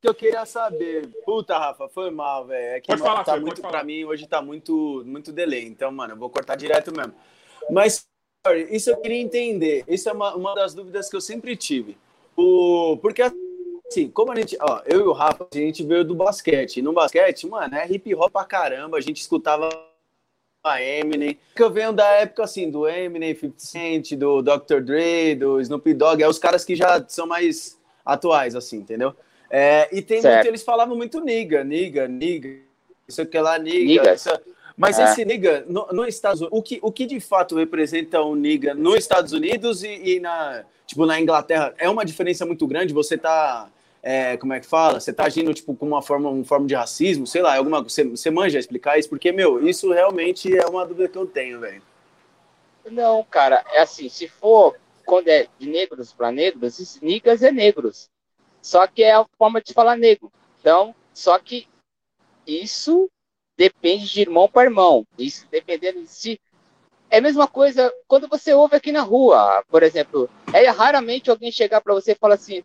[0.00, 1.08] que eu queria saber.
[1.24, 2.76] Puta, Rafa, foi mal, velho.
[2.76, 6.12] É que pode falar, tá muito para mim hoje tá muito muito delay, então, mano,
[6.12, 7.14] eu vou cortar direto mesmo.
[7.70, 8.06] Mas
[8.70, 9.84] isso eu queria entender.
[9.88, 11.96] Isso é uma, uma das dúvidas que eu sempre tive.
[12.36, 16.14] O porque assim, como a gente, ó, eu e o Rafa, a gente veio do
[16.14, 16.78] basquete.
[16.78, 19.70] E no basquete, mano, é hip hop pra caramba, a gente escutava
[20.64, 24.80] a Eminem, que eu venho da época assim, do Eminem, 50 Cent, do Dr.
[24.80, 29.12] Dre, do Snoop Dogg, é os caras que já são mais atuais, assim, entendeu?
[29.50, 32.60] É, e tem muito, eles falavam muito niga, niga, niga,
[33.08, 34.14] isso que lá, niga.
[34.14, 34.30] Isso,
[34.76, 35.04] mas é.
[35.04, 38.72] esse niga, no, no, Estados Unidos, o que, o que de fato representa um niga
[38.72, 42.94] nos Estados Unidos e, e, na, tipo, na Inglaterra, é uma diferença muito grande?
[42.94, 43.68] Você tá,
[44.02, 44.98] é, como é que fala?
[44.98, 48.02] Você tá agindo, tipo, com uma forma, uma forma de racismo, sei lá, alguma, você,
[48.02, 49.08] você manja explicar isso?
[49.08, 51.82] Porque, meu, isso realmente é uma dúvida que eu tenho, velho.
[52.90, 54.76] Não, cara, é assim, se for
[55.06, 58.10] quando é de negros para negros, nigas é negros.
[58.60, 60.32] Só que é a forma de falar negro.
[60.60, 61.68] Então, só que
[62.46, 63.08] isso
[63.56, 65.06] depende de irmão para irmão.
[65.16, 66.40] Isso dependendo de si.
[67.08, 70.30] É a mesma coisa quando você ouve aqui na rua, por exemplo.
[70.52, 72.62] É raramente alguém chegar para você e falar assim: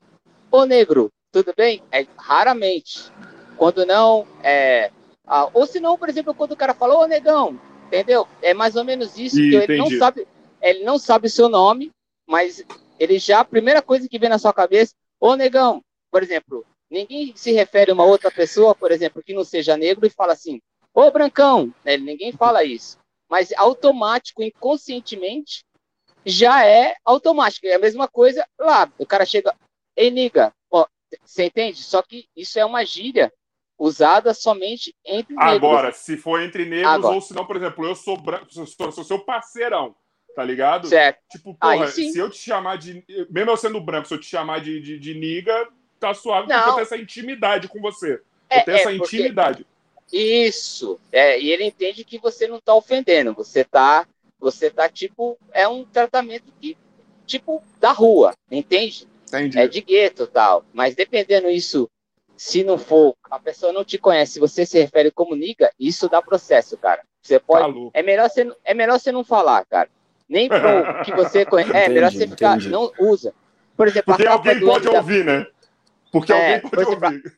[0.51, 1.11] Ô negro,
[1.43, 1.83] tudo bem?
[1.91, 3.11] É raramente.
[3.57, 4.91] Quando não, é.
[5.25, 8.27] Ah, ou se não, por exemplo, quando o cara fala, ô negão, entendeu?
[8.41, 9.39] É mais ou menos isso.
[9.39, 10.27] ele não sabe,
[10.61, 11.91] ele não sabe o seu nome,
[12.25, 12.63] mas
[12.99, 17.33] ele já, a primeira coisa que vem na sua cabeça, ô negão, por exemplo, ninguém
[17.35, 20.59] se refere a uma outra pessoa, por exemplo, que não seja negro e fala assim,
[20.93, 21.97] ô brancão, né?
[21.97, 22.97] ninguém fala isso.
[23.29, 25.65] Mas automático, inconscientemente,
[26.25, 27.67] já é automático.
[27.67, 28.89] É a mesma coisa lá.
[28.97, 29.53] O cara chega,
[29.95, 30.53] ei, niga,
[31.23, 31.81] você entende?
[31.83, 33.31] Só que isso é uma gíria
[33.77, 35.55] usada somente entre negros.
[35.55, 37.15] Agora, se for entre negros, Agora.
[37.15, 39.95] ou se não, por exemplo, eu sou branco, sou, sou seu parceirão,
[40.35, 40.87] tá ligado?
[40.87, 41.19] Certo.
[41.29, 43.03] Tipo, porra, se eu te chamar de.
[43.29, 45.67] Mesmo eu sendo branco, se eu te chamar de, de, de niga,
[45.99, 46.55] tá suave, não.
[46.55, 48.21] porque eu tenho essa intimidade com você.
[48.49, 49.17] É, eu tenho é, essa porque...
[49.17, 49.65] intimidade.
[50.11, 50.99] Isso.
[51.11, 54.07] É, e ele entende que você não tá ofendendo, você tá.
[54.39, 56.77] Você tá, tipo, é um tratamento que,
[57.25, 59.07] tipo, da rua, entende?
[59.27, 59.59] Entendi.
[59.59, 60.65] É de gueto tal.
[60.73, 61.89] Mas dependendo isso,
[62.35, 66.07] se não for, a pessoa não te conhece, se você se refere como niga, isso
[66.07, 67.01] dá processo, cara.
[67.21, 67.73] Você pode.
[67.73, 69.89] Tá é melhor você, é melhor você não falar, cara.
[70.29, 71.71] Nem pro que você conhece.
[71.71, 72.55] É, entendi, melhor você ficar.
[72.55, 72.69] Entendi.
[72.69, 73.33] Não usa.
[73.75, 75.45] Por exemplo, Porque alguém pode ouvir, né?
[76.11, 77.37] Porque é, alguém pode exemplo, ouvir.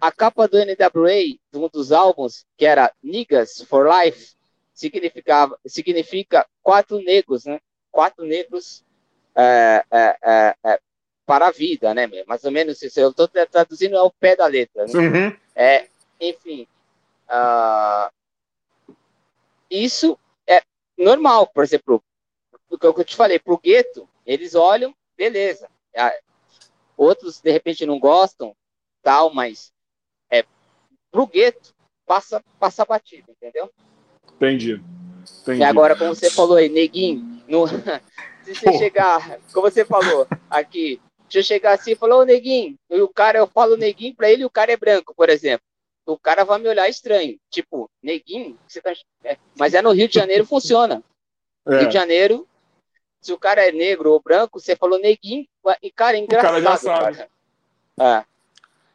[0.00, 1.14] A capa do NWA,
[1.52, 4.34] de um dos álbuns, que era Niggas for Life,
[4.72, 7.60] significava, significa quatro negros, né?
[7.90, 8.84] Quatro negros
[9.36, 10.80] é, é, é, é
[11.26, 12.08] para a vida, né?
[12.26, 13.00] Mais ou menos isso.
[13.00, 14.86] Eu estou traduzindo ao pé da letra.
[14.86, 14.92] Né?
[14.94, 15.36] Uhum.
[15.54, 15.86] É,
[16.20, 16.66] enfim,
[17.28, 18.12] uh,
[19.70, 20.62] isso é
[20.96, 21.46] normal.
[21.46, 22.02] Por exemplo,
[22.70, 25.68] o que eu te falei, para o gueto, eles olham, beleza.
[26.96, 28.54] Outros, de repente, não gostam,
[29.02, 29.72] tal, mas
[30.30, 30.44] é,
[31.10, 31.74] para o gueto,
[32.06, 33.70] passa, passa batido, entendeu?
[34.34, 34.82] Entendi.
[35.42, 35.60] Entendi.
[35.60, 37.66] E agora, como você falou aí, neguinho, no,
[38.44, 38.78] se você Pô.
[38.78, 43.08] chegar, como você falou aqui, se eu chegar assim e falar, ô neguinho, e o
[43.08, 45.66] cara, eu falo neguinho pra ele e o cara é branco, por exemplo.
[46.06, 47.38] O cara vai me olhar estranho.
[47.50, 48.92] Tipo, neguinho, você tá...
[49.24, 51.02] É, mas é no Rio de Janeiro funciona.
[51.66, 51.78] É.
[51.78, 52.46] Rio de Janeiro,
[53.20, 55.46] se o cara é negro ou branco, você falou neguinho,
[55.82, 56.58] e cara, é engraçado.
[56.58, 57.16] O cara já sabe.
[57.16, 57.30] Cara.
[58.20, 58.34] É.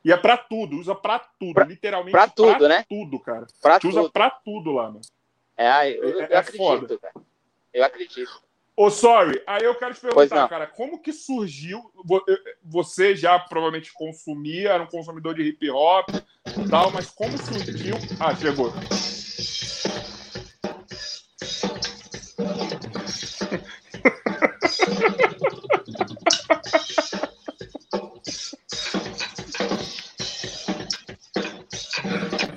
[0.05, 2.85] E é pra tudo, usa pra tudo, pra, literalmente pra tudo, pra né?
[2.87, 3.47] tudo, cara.
[3.61, 3.99] Pra tudo.
[3.99, 5.01] usa pra tudo lá, mano.
[5.57, 6.97] É, eu, eu, é, eu é acredito, foda.
[6.99, 7.13] cara.
[7.73, 8.43] Eu acredito.
[8.81, 11.91] Ô, sorry, aí eu quero te perguntar, cara, como que surgiu?
[12.63, 17.97] Você já provavelmente consumia, era um consumidor de hip hop e tal, mas como surgiu?
[18.21, 18.71] Ah, chegou.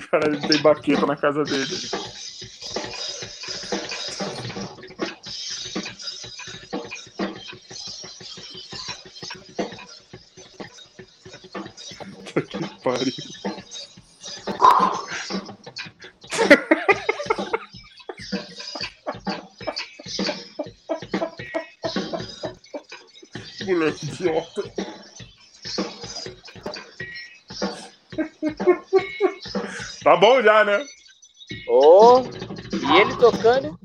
[0.08, 2.11] cara, ele tem baqueta na casa dele.
[12.92, 13.12] Pariu.
[23.66, 24.62] Moleque idiota.
[30.02, 30.84] Tá bom já, né?
[31.68, 32.22] Oh,
[32.72, 33.78] e ele tocando.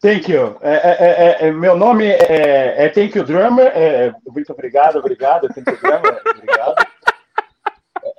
[0.00, 0.56] Thank you.
[0.62, 3.66] É, é, é, é meu nome é, é Thank You Drummer.
[3.74, 5.48] É, muito obrigado, obrigado.
[5.48, 6.86] Thank You Drummer, obrigado.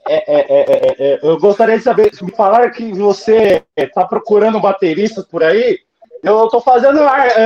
[0.07, 5.79] É, eu gostaria de saber, me falaram que você está procurando bateristas por aí.
[6.21, 6.99] Eu estou fazendo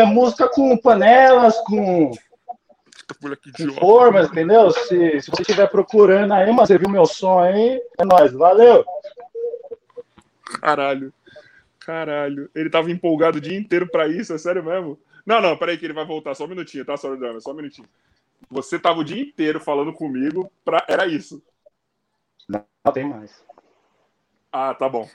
[0.07, 2.11] música com panelas, com
[3.21, 4.71] Puta que Se for, mas entendeu?
[4.71, 8.83] Se, se você estiver procurando aí, mas você viu meu som aí, é nóis, valeu.
[10.59, 11.13] Caralho.
[11.86, 12.49] Caralho.
[12.55, 14.99] Ele tava empolgado o dia inteiro pra isso, é sério mesmo?
[15.25, 16.33] Não, não, peraí que ele vai voltar.
[16.33, 17.39] Só um minutinho, tá, Só Drama?
[17.39, 17.88] Só um minutinho.
[18.49, 20.83] Você tava o dia inteiro falando comigo pra...
[20.88, 21.43] Era isso.
[22.47, 23.43] Não, tem mais.
[24.51, 25.09] Ah, tá bom.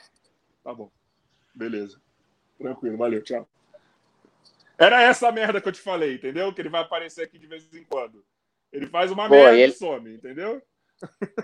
[0.63, 0.89] Tá bom.
[1.53, 1.99] Beleza.
[2.57, 3.47] Tranquilo, valeu, tchau.
[4.77, 6.53] Era essa merda que eu te falei, entendeu?
[6.53, 8.23] Que ele vai aparecer aqui de vez em quando.
[8.71, 10.61] Ele faz uma Pô, merda ele- e some, entendeu?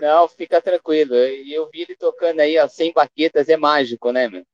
[0.00, 1.14] Não, fica tranquilo.
[1.14, 4.46] E eu vi ele tocando aí, ó, sem baquetas, é mágico, né, meu?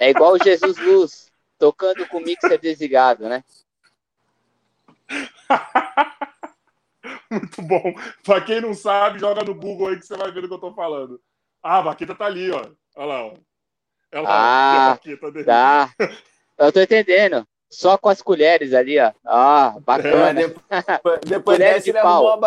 [0.00, 3.42] É igual o Jesus Luz, tocando com mixer desligado, né?
[7.30, 7.94] Muito bom.
[8.24, 10.58] Pra quem não sabe, joga no Google aí que você vai ver do que eu
[10.58, 11.20] tô falando.
[11.62, 12.62] Ah, a Baqueta tá ali, ó.
[12.96, 13.34] Olha lá, ó.
[14.12, 15.44] Olha lá, Ah, Baqueta dele.
[15.44, 15.90] Tá.
[16.56, 17.46] Eu tô entendendo.
[17.70, 19.12] Só com as colheres ali, ó.
[19.26, 20.32] Ah, bacana.
[20.34, 22.40] depois, depois dessa de ele pau.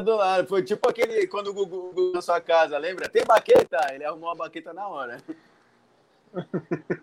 [0.00, 0.48] Do lado.
[0.48, 3.08] Foi tipo aquele quando o Gugu Gugu na sua casa, lembra?
[3.08, 3.78] Tem baqueta?
[3.92, 5.22] Ele arrumou uma baqueta na hora.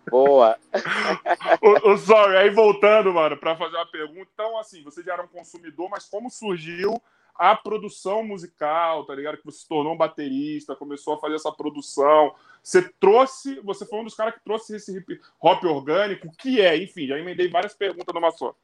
[0.09, 0.57] Boa.
[1.61, 4.29] Ô, ô, sorry, aí voltando, mano, pra fazer uma pergunta.
[4.33, 7.01] Então, assim, você já era um consumidor, mas como surgiu
[7.35, 9.37] a produção musical, tá ligado?
[9.37, 12.35] Que você se tornou um baterista, começou a fazer essa produção.
[12.61, 16.61] Você trouxe, você foi um dos caras que trouxe esse hip hop orgânico, o que
[16.61, 16.77] é?
[16.77, 18.55] Enfim, já emendei várias perguntas numa só.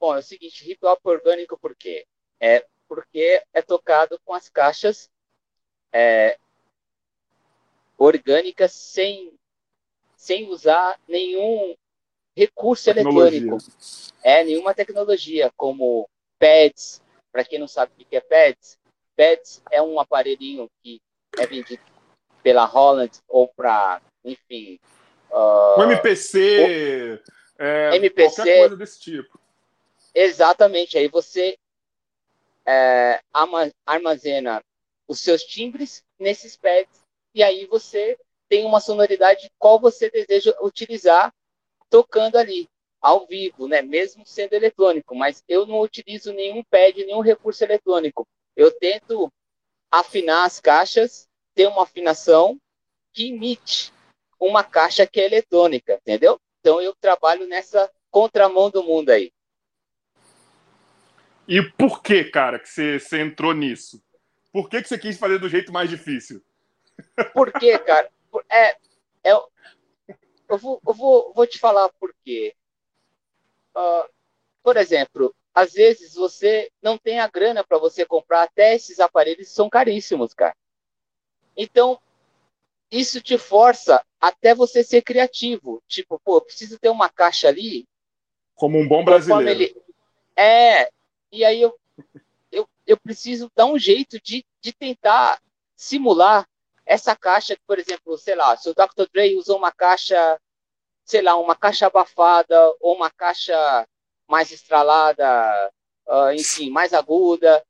[0.00, 2.06] Bom, é o seguinte, hip hop orgânico por quê?
[2.40, 5.10] É porque é tocado com as caixas
[5.92, 6.38] é,
[7.96, 9.32] orgânicas sem,
[10.16, 11.74] sem usar nenhum
[12.36, 13.38] recurso Tecnologia.
[13.38, 13.66] eletrônico.
[14.22, 16.08] É, nenhuma tecnologia, como
[16.38, 17.02] pads.
[17.32, 18.78] Para quem não sabe o que é pads,
[19.16, 21.00] pads é um aparelhinho que
[21.36, 21.82] é vendido
[22.44, 24.78] pela Holland ou para, enfim,
[25.32, 27.20] ah, Um MPC,
[27.58, 28.36] é, MPC.
[28.36, 29.40] qualquer coisa desse tipo.
[30.14, 30.96] Exatamente.
[30.96, 31.56] Aí você
[32.66, 33.20] é,
[33.84, 34.62] armazena
[35.06, 37.04] os seus timbres nesses pads
[37.34, 41.32] e aí você tem uma sonoridade qual você deseja utilizar
[41.90, 42.68] tocando ali
[43.00, 43.82] ao vivo, né?
[43.82, 48.26] Mesmo sendo eletrônico, mas eu não utilizo nenhum pad, nenhum recurso eletrônico.
[48.56, 49.30] Eu tento
[49.90, 52.58] afinar as caixas, ter uma afinação
[53.12, 53.92] que imite
[54.40, 56.40] uma caixa que é eletrônica, entendeu?
[56.60, 59.32] Então eu trabalho nessa contramão do mundo aí.
[61.46, 64.02] E por que, cara, que você, você entrou nisso?
[64.52, 66.42] Por que, que você quis fazer do jeito mais difícil?
[67.32, 68.10] Por quê, cara?
[68.50, 68.76] É,
[69.24, 69.32] é,
[70.48, 72.54] eu vou, eu vou, vou te falar por quê.
[73.74, 74.08] Ah,
[74.62, 79.48] por exemplo, às vezes você não tem a grana para você comprar até esses aparelhos
[79.48, 80.56] são caríssimos, cara.
[81.56, 82.00] Então,
[82.90, 85.82] isso te força até você ser criativo.
[85.86, 87.86] Tipo, pô, eu preciso ter uma caixa ali
[88.54, 89.50] Como um bom brasileiro.
[89.50, 89.82] ele
[90.36, 90.90] é
[91.34, 91.78] e aí eu,
[92.50, 95.40] eu, eu preciso dar um jeito de, de tentar
[95.76, 96.48] simular
[96.86, 99.06] essa caixa por exemplo, sei lá, se o Dr.
[99.12, 100.40] Dre usou uma caixa,
[101.04, 103.86] sei lá, uma caixa abafada ou uma caixa
[104.28, 105.72] mais estralada,
[106.08, 107.64] ah, enfim, mais aguda,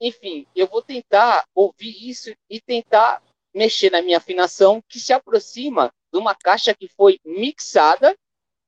[0.00, 3.22] enfim, eu vou tentar ouvir isso e tentar
[3.54, 8.16] mexer na minha afinação que se aproxima de uma caixa que foi mixada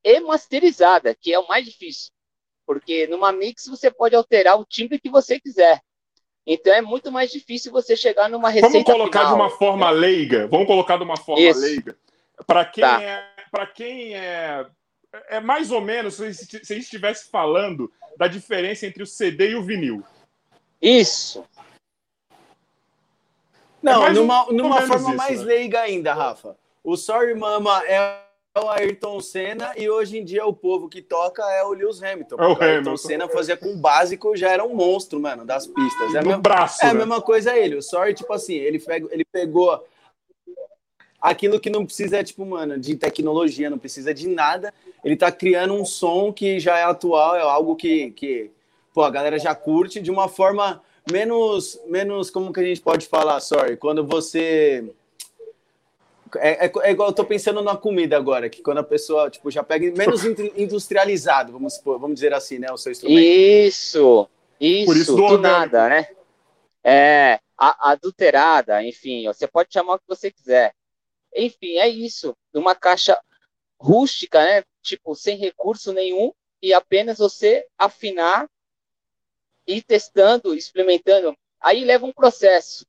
[0.03, 2.14] e masterizada, que é o mais difícil.
[2.67, 5.81] Porque numa mix você pode alterar o timbre que você quiser.
[6.47, 9.35] Então é muito mais difícil você chegar numa receita Vamos colocar final.
[9.35, 10.47] de uma forma leiga.
[10.49, 11.61] Vamos colocar de uma forma Isso.
[11.61, 11.97] leiga.
[12.47, 13.03] Para quem Tá.
[13.03, 14.67] é, para quem é,
[15.29, 19.51] é mais ou menos se, se a gente estivesse falando da diferença entre o CD
[19.51, 20.03] e o vinil.
[20.83, 21.45] Isso.
[23.83, 25.47] Não, ou- numa, numa forma isso, mais né?
[25.47, 26.57] leiga ainda, Rafa.
[26.83, 28.23] O Sorry Mama é
[28.57, 32.37] o Ayrton Senna e hoje em dia o povo que toca é o Lewis Hamilton.
[32.39, 32.97] É o porque Ayrton Hamilton.
[32.97, 36.15] Senna fazia com o básico, já era um monstro, mano, das pistas.
[36.15, 36.85] É mesma, braço.
[36.85, 37.01] é a né?
[37.01, 37.77] mesma coisa ele.
[37.77, 39.85] O Sorry, tipo assim, ele, pegou- ele pegou
[41.21, 44.73] aquilo que não precisa, tipo, mano, de tecnologia, não precisa de nada.
[45.05, 48.53] Ele tá criando um som que já é atual, é algo que, que
[48.93, 50.81] pô, a galera já curte de uma forma
[51.11, 54.95] menos, menos como que a gente pode falar, sorry, quando você...
[56.39, 59.51] É, é, é igual eu tô pensando na comida agora, que quando a pessoa, tipo,
[59.51, 63.21] já pega menos in- industrializado, vamos, supor, vamos dizer assim, né, o seu instrumento.
[63.21, 64.29] Isso.
[64.61, 64.87] Isso.
[64.87, 66.09] Por isso do nada, né?
[66.83, 70.75] É, a, adulterada, enfim, você pode chamar o que você quiser.
[71.35, 72.37] Enfim, é isso.
[72.53, 73.19] Uma caixa
[73.81, 74.63] rústica, né?
[74.83, 76.33] Tipo, sem recurso nenhum
[76.63, 78.49] e apenas você afinar
[79.67, 81.37] e testando, experimentando.
[81.61, 82.87] Aí leva um processo,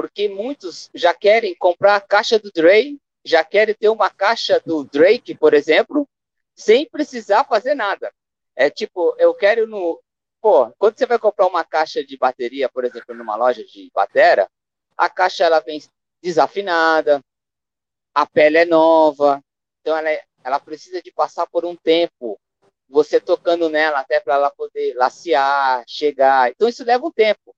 [0.00, 4.82] porque muitos já querem comprar a caixa do Dre, já querem ter uma caixa do
[4.82, 6.08] Drake, por exemplo,
[6.56, 8.10] sem precisar fazer nada.
[8.56, 10.00] É tipo, eu quero no.
[10.40, 14.48] Pô, quando você vai comprar uma caixa de bateria, por exemplo, numa loja de batera,
[14.96, 15.82] a caixa ela vem
[16.22, 17.20] desafinada,
[18.14, 19.44] a pele é nova,
[19.82, 22.40] então ela, é, ela precisa de passar por um tempo,
[22.88, 26.50] você tocando nela até para ela poder lacear, chegar.
[26.50, 27.54] Então isso leva um tempo.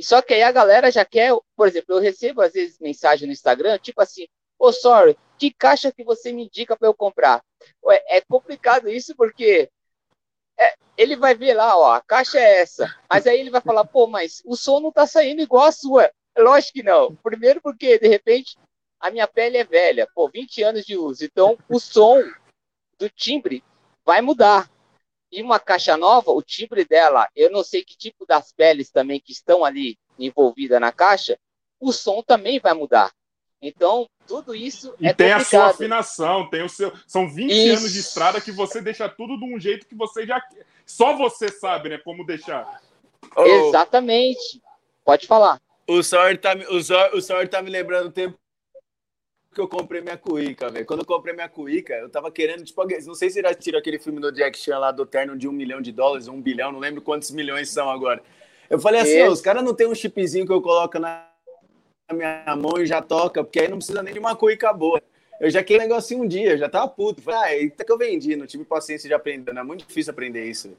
[0.00, 3.26] E só que aí a galera já quer, por exemplo, eu recebo às vezes mensagem
[3.26, 4.22] no Instagram, tipo assim,
[4.58, 7.44] ô oh, sorry, que caixa que você me indica para eu comprar?
[7.84, 9.70] Ué, é complicado isso porque
[10.58, 13.84] é, ele vai ver lá, ó, a caixa é essa, mas aí ele vai falar,
[13.84, 16.10] pô, mas o som não tá saindo igual a sua.
[16.38, 17.14] Lógico que não.
[17.16, 18.56] Primeiro porque, de repente,
[18.98, 21.26] a minha pele é velha, pô, 20 anos de uso.
[21.26, 22.22] Então, o som
[22.98, 23.62] do timbre
[24.02, 24.70] vai mudar.
[25.30, 29.20] E uma caixa nova, o timbre dela, eu não sei que tipo das peles também
[29.20, 31.38] que estão ali envolvidas na caixa,
[31.78, 33.12] o som também vai mudar.
[33.62, 35.40] Então, tudo isso e é tem complicado.
[35.40, 37.78] a sua afinação, tem o seu, são 20 isso.
[37.78, 40.42] anos de estrada que você deixa tudo de um jeito que você já
[40.86, 42.80] só você sabe, né, como deixar.
[43.36, 43.44] Oh.
[43.44, 44.60] Exatamente.
[45.04, 45.60] Pode falar.
[45.86, 48.38] O Sawyer tá, o o tá me lembrando o tempo
[49.52, 50.86] que eu comprei minha cuíca, velho.
[50.86, 53.98] Quando eu comprei minha cuíca, eu tava querendo, tipo, não sei se já tirou aquele
[53.98, 56.78] filme do Jack Chan lá do terno de um milhão de dólares, um bilhão, não
[56.78, 58.22] lembro quantos milhões são agora.
[58.68, 61.28] Eu falei assim, os caras não tem um chipzinho que eu coloco na
[62.12, 65.02] minha mão e já toca, porque aí não precisa nem de uma cuíca boa.
[65.40, 67.22] Eu já queria um negocinho um dia, já tava puto.
[67.22, 70.12] Falei, ah, até que eu vendi, não tive paciência de aprender, não é muito difícil
[70.12, 70.68] aprender isso.
[70.68, 70.78] Véio.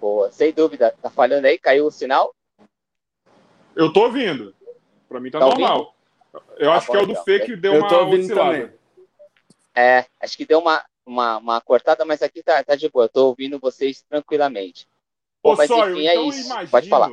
[0.00, 0.92] Boa, sem dúvida.
[1.00, 1.56] Tá falhando aí?
[1.58, 2.34] Caiu o sinal?
[3.76, 4.52] Eu tô ouvindo.
[5.12, 5.94] Pra mim tá, tá normal.
[6.32, 6.58] Ouvindo?
[6.58, 7.24] Eu tá acho bom, que é o do então.
[7.24, 8.74] Fê que deu eu uma oscilada.
[9.74, 13.04] É, acho que deu uma, uma, uma cortada, mas aqui tá, tá de boa.
[13.04, 14.88] Eu tô ouvindo vocês tranquilamente.
[15.42, 16.46] Ô, mas Sóio, enfim, é então isso.
[16.46, 17.10] Imagino, Pode falar.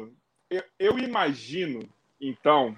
[0.49, 1.89] Eu, eu, imagino,
[2.19, 2.77] então,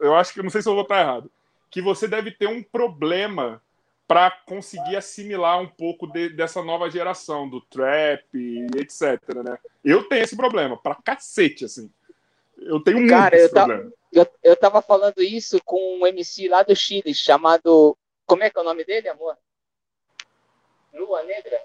[0.00, 1.30] eu acho que não sei se eu vou estar errado,
[1.70, 3.62] que você deve ter um problema
[4.06, 9.58] para conseguir assimilar um pouco de, dessa nova geração do trap e etc, né?
[9.82, 11.90] Eu tenho esse problema, pra cacete, assim.
[12.58, 13.92] Eu tenho muito Cara, esse eu problema.
[14.14, 17.96] Eu, eu tava falando isso com um MC lá do Chile, chamado...
[18.26, 19.36] Como é que é o nome dele, amor?
[20.92, 21.60] Lua Negra?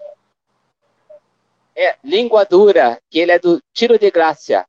[1.76, 4.68] É, Língua Dura, que ele é do Tiro de Graça.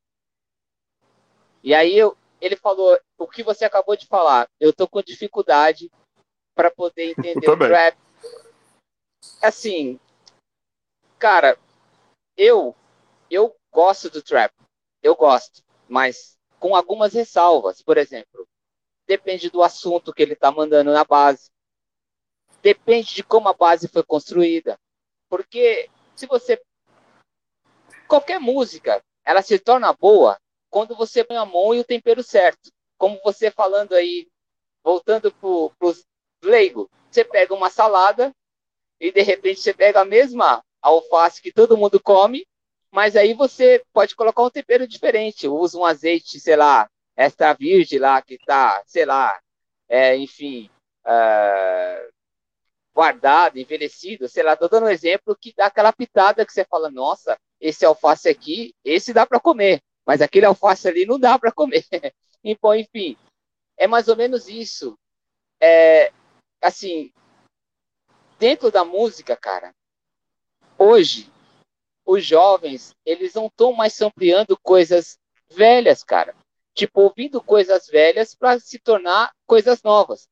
[1.62, 4.49] E aí eu, ele falou o que você acabou de falar.
[4.61, 5.91] Eu tô com dificuldade
[6.55, 7.99] para poder entender o trap.
[9.43, 9.99] Assim,
[11.18, 11.59] cara,
[12.37, 12.74] eu
[13.31, 14.53] eu gosto do trap.
[15.03, 17.82] Eu gosto, mas com algumas ressalvas.
[17.82, 18.46] Por exemplo,
[19.06, 21.50] depende do assunto que ele está mandando na base.
[22.62, 24.78] Depende de como a base foi construída.
[25.28, 26.62] Porque se você
[28.06, 30.38] qualquer música, ela se torna boa
[30.68, 32.70] quando você põe a mão e o tempero certo.
[32.98, 34.28] Como você falando aí,
[34.84, 36.04] voltando para os
[36.42, 36.90] leigo.
[37.11, 38.32] Você pega uma salada
[39.00, 42.46] e de repente você pega a mesma alface que todo mundo come,
[42.91, 45.47] mas aí você pode colocar um tempero diferente.
[45.47, 49.38] Usa um azeite, sei lá, extra virgem lá, que tá, sei lá,
[49.88, 50.70] é, enfim,
[51.05, 52.12] uh,
[52.95, 56.91] guardado, envelhecido, sei lá, tô dando um exemplo que dá aquela pitada que você fala,
[56.91, 61.53] nossa, esse alface aqui, esse dá para comer, mas aquele alface ali não dá para
[61.53, 61.84] comer.
[62.43, 63.16] então, enfim,
[63.76, 64.99] é mais ou menos isso.
[65.62, 66.12] É,
[66.61, 67.12] assim,
[68.38, 69.74] dentro da música, cara,
[70.78, 71.30] hoje,
[72.11, 75.16] os jovens, eles não estão mais ampliando coisas
[75.48, 76.34] velhas, cara.
[76.74, 80.28] Tipo, ouvindo coisas velhas para se tornar coisas novas.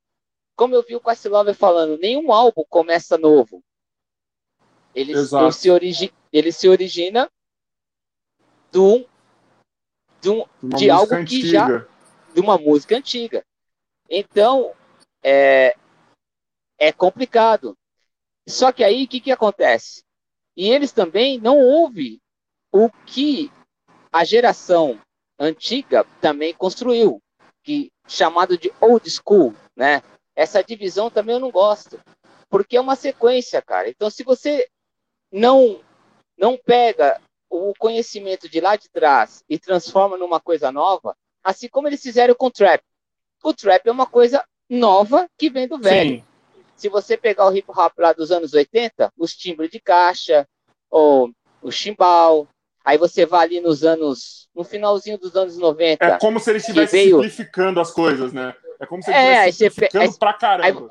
[0.57, 3.63] Como eu vi o Questlove falando, nenhum álbum começa novo.
[4.93, 7.31] Ele, ele, se, origi ele se origina
[8.73, 9.07] de, um,
[10.21, 11.43] de, de algo antiga.
[11.43, 11.87] que já.
[12.35, 13.45] de uma música antiga.
[14.11, 14.75] Então,
[15.23, 15.77] é,
[16.77, 17.79] é complicado.
[18.49, 20.03] Só que aí o que, que acontece?
[20.59, 22.21] E eles também não ouvem
[22.73, 23.49] o que
[24.13, 25.01] a geração
[25.39, 27.23] antiga também construiu,
[27.63, 30.03] que chamado de old school, né?
[30.35, 32.01] Essa divisão também eu não gosto,
[32.51, 33.89] porque é uma sequência, cara.
[33.89, 34.69] Então, se você
[35.31, 35.81] não
[36.37, 41.87] não pega o conhecimento de lá de trás e transforma numa coisa nova, assim como
[41.87, 42.83] eles fizeram com o trap.
[43.45, 46.17] O trap é uma coisa nova que vem do velho.
[46.17, 46.28] Sim.
[46.79, 50.47] Se você pegar o hip hop lá dos anos 80, os timbres de caixa,
[50.89, 51.29] ou
[51.61, 52.47] o chimbal,
[52.85, 56.05] aí você vai ali nos anos, no finalzinho dos anos 90.
[56.07, 57.17] É como se ele estivesse veio...
[57.17, 58.55] simplificando as coisas, né?
[58.79, 60.91] É como se ele é, estivesse simplificando aí, pra caramba.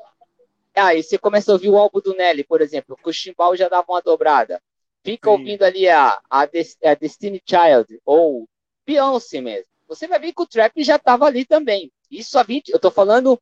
[0.74, 3.56] Aí, aí, você começa a ouvir o álbum do Nelly, por exemplo, que o chimbal
[3.56, 4.60] já dava uma dobrada.
[5.02, 5.38] Fica Sim.
[5.38, 8.46] ouvindo ali a, a, a Destiny Child, ou
[8.86, 9.72] Beyoncé mesmo.
[9.88, 11.90] Você vai ver que o trap já estava ali também.
[12.10, 13.40] Isso há 20, eu tô falando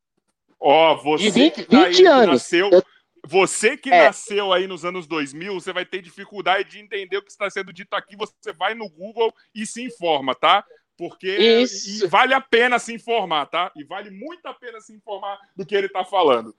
[0.61, 2.27] Ó, oh, você de 20, que tá 20 anos.
[2.27, 2.83] nasceu, Eu-
[3.27, 4.07] você que É.
[4.07, 7.73] nasceu aí nos anos 2000, você vai ter dificuldade de entender o que está sendo
[7.73, 8.17] dito aqui.
[8.17, 10.65] Você vai no Google e se informa, tá?
[10.97, 12.09] Porque Isso.
[12.09, 13.71] vale a pena se informar, tá?
[13.77, 16.55] E vale muito a pena se informar do que ele tá falando.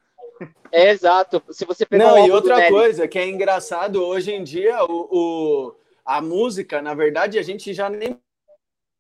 [0.72, 1.42] É exato.
[1.50, 5.76] Se você pegar Não, e outra coisa que é engraçado, hoje em dia, o, o-
[6.06, 8.20] a música, na verdade, a gente já nem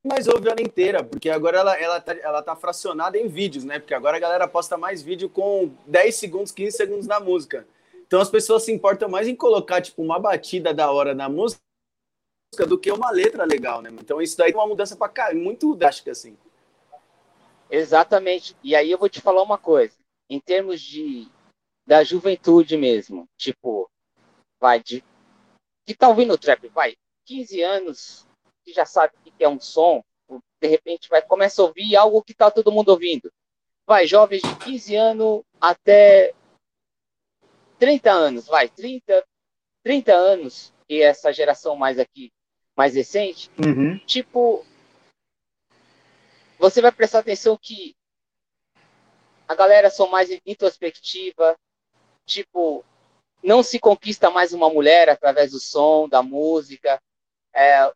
[0.07, 3.79] mais ouve ela inteira, porque agora ela, ela, tá, ela tá fracionada em vídeos, né?
[3.79, 7.67] Porque agora a galera posta mais vídeo com 10 segundos, 15 segundos na música.
[8.05, 11.59] Então as pessoas se importam mais em colocar, tipo, uma batida da hora na música
[12.67, 13.89] do que uma letra legal, né?
[13.91, 16.37] Então isso daí é uma mudança pra cá, muito drástica, assim.
[17.69, 18.55] Exatamente.
[18.63, 19.93] E aí eu vou te falar uma coisa.
[20.29, 21.27] Em termos de
[21.85, 23.89] da juventude mesmo, tipo,
[24.59, 25.01] vai de
[25.85, 28.26] que tá ouvindo trap, vai, 15 anos,
[28.67, 30.03] que já sabe o que é um som,
[30.61, 33.31] de repente vai começa a ouvir algo que tá todo mundo ouvindo.
[33.85, 36.33] Vai, jovens de 15 anos até
[37.79, 39.25] 30 anos, vai, 30,
[39.83, 42.33] 30 anos, e essa geração mais aqui,
[42.75, 43.49] mais recente,
[44.05, 44.65] tipo,
[46.59, 47.95] você vai prestar atenção que
[49.47, 51.55] a galera são mais introspectiva,
[52.25, 52.83] tipo,
[53.41, 57.01] não se conquista mais uma mulher através do som, da música.
[57.53, 57.89] É,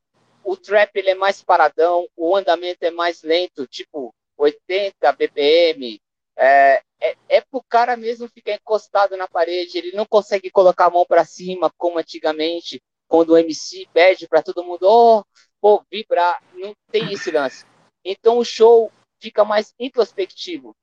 [0.44, 6.00] o trap ele é mais paradão, o andamento é mais lento, tipo 80 BPM.
[6.38, 10.90] É, é, é pro cara mesmo ficar encostado na parede, ele não consegue colocar a
[10.90, 15.24] mão para cima como antigamente, quando o MC pede para todo mundo, oh,
[15.60, 17.66] pô, vibrar, não tem esse lance.
[18.04, 20.76] Então o show fica mais introspectivo.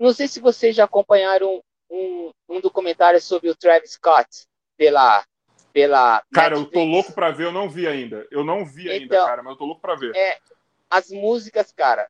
[0.00, 4.46] Não sei se vocês já acompanharam um, um documentário sobre o Travis Scott
[4.76, 5.24] pela
[5.76, 6.72] pela Cara, eu Netflix.
[6.72, 8.26] tô louco pra ver, eu não vi ainda.
[8.30, 10.14] Eu não vi ainda, Então, cara, mas eu tô louco pra ver.
[10.88, 12.08] As músicas, cara,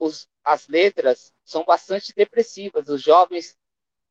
[0.00, 2.88] os, as letras são bastante depressivas.
[2.88, 3.56] Os jovens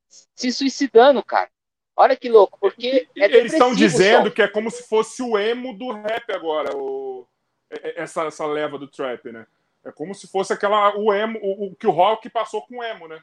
[0.07, 1.49] se suicidando, cara.
[1.97, 5.77] Olha que louco, porque é Eles estão dizendo que é como se fosse o emo
[5.77, 7.27] do rap agora, o...
[7.69, 9.45] é- é- essa, essa leva do trap, né?
[9.83, 12.83] É como se fosse aquela o emo, o, o que o rock passou com o
[12.83, 13.21] emo, né?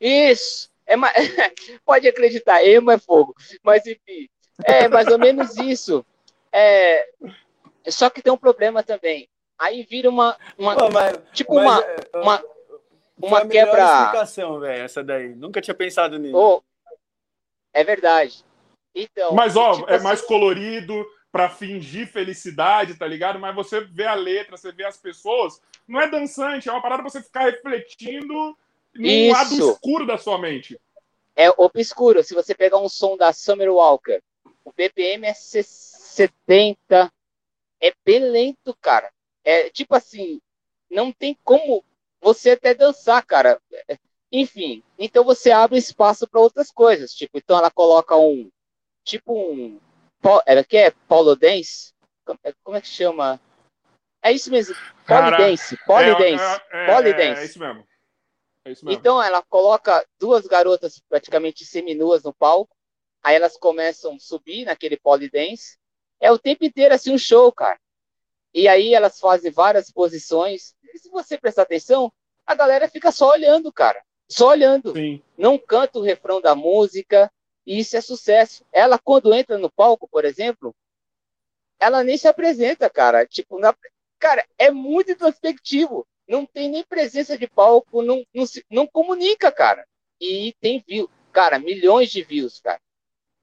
[0.00, 0.68] Isso.
[0.84, 0.96] É.
[1.86, 3.32] Pode acreditar, emo é fogo.
[3.62, 4.28] Mas enfim,
[4.64, 6.04] é mais ou menos isso.
[6.52, 7.08] É...
[7.88, 9.28] Só que tem um problema também.
[9.58, 12.44] Aí vira uma, uma Pô, mas- tipo mas, uma, é, uma,
[13.20, 13.82] uma a melhor quebra.
[13.84, 15.34] explicação, velho, essa daí.
[15.34, 16.36] Nunca tinha pensado nisso.
[16.36, 16.62] Oh,
[17.72, 18.44] é verdade.
[18.94, 23.38] Então, Mas, ó, tipo é assim, mais colorido pra fingir felicidade, tá ligado?
[23.38, 27.02] Mas você vê a letra, você vê as pessoas, não é dançante, é uma parada
[27.02, 28.56] pra você ficar refletindo
[28.94, 29.32] no Isso.
[29.36, 30.80] lado escuro da sua mente.
[31.36, 32.22] é obscuro.
[32.24, 34.20] Se você pegar um som da Summer Walker,
[34.68, 37.12] o BPM é 70,
[37.80, 39.10] é bem lento, cara.
[39.42, 40.40] É tipo assim,
[40.90, 41.82] não tem como
[42.20, 43.60] você até dançar, cara.
[43.88, 43.96] É,
[44.30, 47.14] Enfim, então você abre espaço para outras coisas.
[47.14, 48.50] Tipo, então ela coloca um,
[49.04, 49.80] tipo um,
[50.44, 51.94] ela que é Paulo Dance?
[52.26, 53.40] Como é- como é que chama?
[54.22, 54.74] É isso mesmo,
[55.06, 56.44] Cara, Polydance, Polydance.
[56.70, 57.40] É, é, Polydance.
[57.40, 57.88] É, é isso mesmo.
[58.64, 58.98] É isso mesmo.
[58.98, 62.76] Então ela coloca duas garotas praticamente seminuas no palco,
[63.22, 65.76] aí elas começam a subir naquele polydance.
[66.20, 67.78] É o tempo inteiro assim um show, cara.
[68.52, 70.74] E aí elas fazem várias posições.
[70.82, 72.12] E se você prestar atenção,
[72.46, 74.02] a galera fica só olhando, cara.
[74.28, 74.92] Só olhando.
[74.94, 75.22] Sim.
[75.36, 77.30] Não canta o refrão da música.
[77.66, 78.64] E isso é sucesso.
[78.72, 80.74] Ela, quando entra no palco, por exemplo,
[81.78, 83.26] ela nem se apresenta, cara.
[83.26, 83.76] Tipo, na-
[84.18, 86.06] cara, é muito introspectivo.
[86.26, 89.86] Não tem nem presença de palco, não, não, se- não comunica, cara.
[90.20, 92.80] E tem view, cara, milhões de views, cara.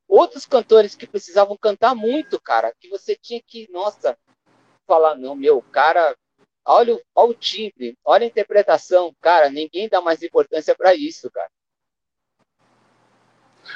[0.08, 4.18] Outros cantores que precisavam cantar muito, cara, que você tinha que, nossa,
[4.88, 6.16] falar, não, meu, cara,
[6.66, 11.30] olha, o- olha o timbre, olha a interpretação, cara, ninguém dá mais importância pra isso,
[11.32, 11.50] cara.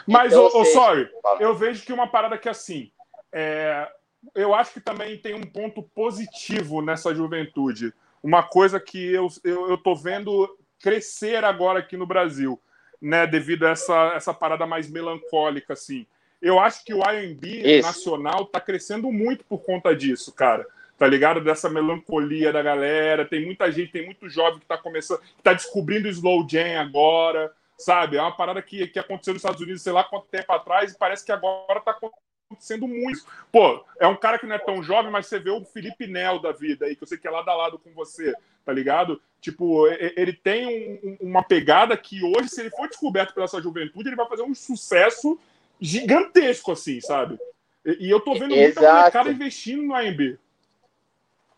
[0.08, 2.92] Mas, Então, ô, eu vejo que uma parada que assim.
[3.32, 3.88] é,
[4.36, 7.94] eu acho que também tem um ponto positivo nessa juventude.
[8.22, 12.60] Uma coisa que eu, eu, eu tô vendo crescer agora aqui no Brasil,
[13.02, 13.26] né?
[13.26, 16.06] Devido a essa, essa parada mais melancólica, assim.
[16.42, 20.66] Eu acho que o R&B nacional tá crescendo muito por conta disso, cara.
[20.98, 21.42] Tá ligado?
[21.42, 23.26] Dessa melancolia da galera.
[23.26, 26.80] Tem muita gente, tem muito jovem que tá começando, que tá descobrindo o slow jam
[26.80, 28.18] agora, sabe?
[28.18, 30.98] É uma parada que, que aconteceu nos Estados Unidos, sei lá quanto tempo atrás, e
[30.98, 33.26] parece que agora tá acontecendo muito.
[33.52, 36.40] Pô, é um cara que não é tão jovem, mas você vê o Felipe Nel
[36.40, 38.34] da vida aí, que eu sei que é lado a lado com você,
[38.66, 39.22] tá ligado?
[39.40, 40.66] Tipo, ele tem
[41.02, 44.28] um- um- uma pegada que hoje, se ele for descoberto pela sua juventude, ele vai
[44.28, 45.40] fazer um sucesso
[45.80, 47.40] gigantesco, assim, sabe?
[47.86, 48.98] E, e eu tô vendo muita Exato.
[48.98, 50.38] molecada investindo no AMB.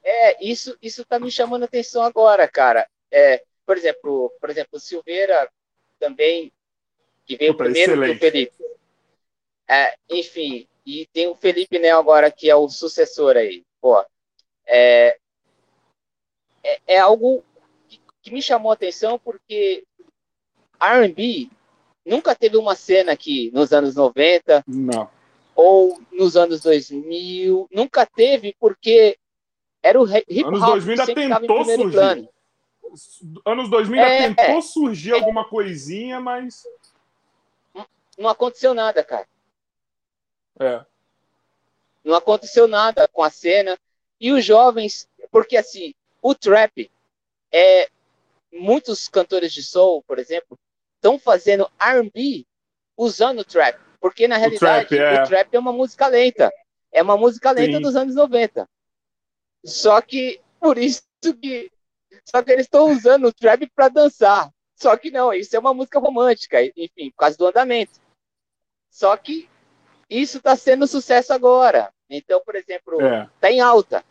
[0.03, 2.87] É, isso, isso tá me chamando a atenção agora, cara.
[3.11, 5.49] É, por exemplo, por exemplo, o Silveira
[5.99, 6.51] também,
[7.25, 8.19] que veio Puta, primeiro excelente.
[8.19, 8.63] que o Felipe.
[9.67, 13.63] É, enfim, e tem o Felipe Nel agora, que é o sucessor aí.
[13.79, 14.03] Pô,
[14.65, 15.17] é,
[16.63, 17.43] é, é algo
[17.87, 19.85] que, que me chamou a atenção porque
[20.79, 21.49] R&B
[22.05, 25.09] nunca teve uma cena aqui nos anos 90 Não.
[25.55, 29.17] ou nos anos 2000, nunca teve porque
[29.83, 31.91] era o hi- hip Anos hop 2000 ainda tentou surgir.
[31.91, 32.29] plano.
[33.45, 36.63] Anos 2000 ainda É, tentou surgir alguma coisinha, mas.
[38.17, 39.27] Não aconteceu nada, cara.
[40.59, 40.85] É.
[42.03, 43.77] Não aconteceu nada com a cena.
[44.19, 46.91] E os jovens, porque assim, o trap,
[47.51, 47.89] é,
[48.53, 50.59] muitos cantores de soul, por exemplo,
[51.01, 52.45] estão fazendo R&B
[52.95, 53.79] usando o trap.
[53.99, 55.23] Porque na realidade, trap, é.
[55.23, 56.51] o trap é uma música lenta.
[56.91, 57.81] É uma música lenta Sim.
[57.81, 58.67] dos anos 90.
[59.65, 61.03] Só que, por isso
[61.41, 61.71] que.
[62.25, 64.49] Só que eles estão usando o trap para dançar.
[64.75, 67.99] Só que não, isso é uma música romântica, enfim, por causa do andamento.
[68.89, 69.47] Só que
[70.09, 71.91] isso está sendo sucesso agora.
[72.09, 73.29] Então, por exemplo, É.
[73.39, 74.03] tá em alta.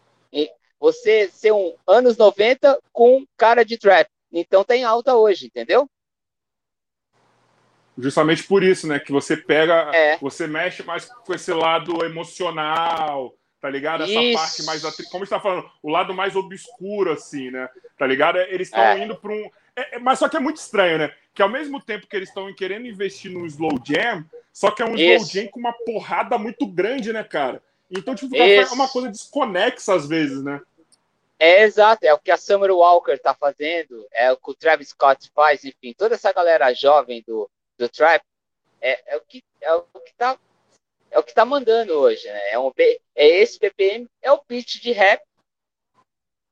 [0.78, 4.08] Você ser um anos 90 com cara de trap.
[4.32, 5.90] Então tá em alta hoje, entendeu?
[7.98, 8.98] Justamente por isso, né?
[8.98, 9.90] Que você pega.
[9.94, 10.16] É.
[10.18, 14.04] Você mexe mais com esse lado emocional, tá ligado?
[14.04, 14.38] Essa Isso.
[14.38, 14.82] parte mais.
[15.10, 17.68] Como você tá falando, o lado mais obscuro, assim, né?
[17.98, 18.38] Tá ligado?
[18.38, 18.98] Eles estão É.
[19.04, 19.50] indo para um.
[19.76, 21.12] é- é- mas só que é muito estranho, né?
[21.34, 24.84] Que ao mesmo tempo que eles estão querendo investir num slow jam, só que é
[24.84, 25.32] um slow Isso.
[25.32, 27.62] jam com uma porrada muito grande, né, cara?
[27.90, 28.74] Então, tipo, Isso.
[28.74, 30.60] uma coisa desconexa às vezes, né?
[31.38, 34.88] É exato, é o que a Summer Walker tá fazendo, é o que o Travis
[34.90, 37.50] Scott faz, enfim, toda essa galera jovem do,
[37.80, 38.22] do trap
[38.80, 40.38] é, é o que é o que tá
[41.10, 42.50] é o que tá mandando hoje, né?
[42.50, 45.20] É um é esse BPM, é o beat de rap,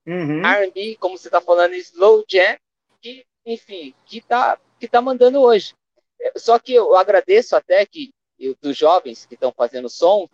[0.06, 0.42] Uhum.
[0.42, 2.56] R&B, como você tá falando, slow jam,
[3.02, 5.74] que enfim, que tá que tá mandando hoje.
[6.20, 10.26] É, Só que eu agradeço até que eu- dos jovens que estão fazendo som,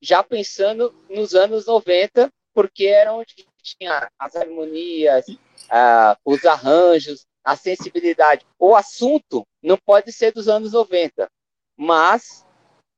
[0.00, 5.26] já pensando nos anos 90, porque era onde tinha as harmonias,
[5.70, 8.46] ah, os arranjos, a sensibilidade.
[8.58, 11.28] O assunto não pode ser dos anos 90,
[11.76, 12.46] mas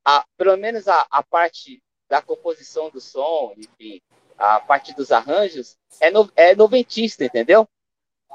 [0.05, 3.99] a, pelo menos a, a parte da composição do som, enfim,
[4.37, 7.67] a parte dos arranjos, é, no, é noventista, entendeu?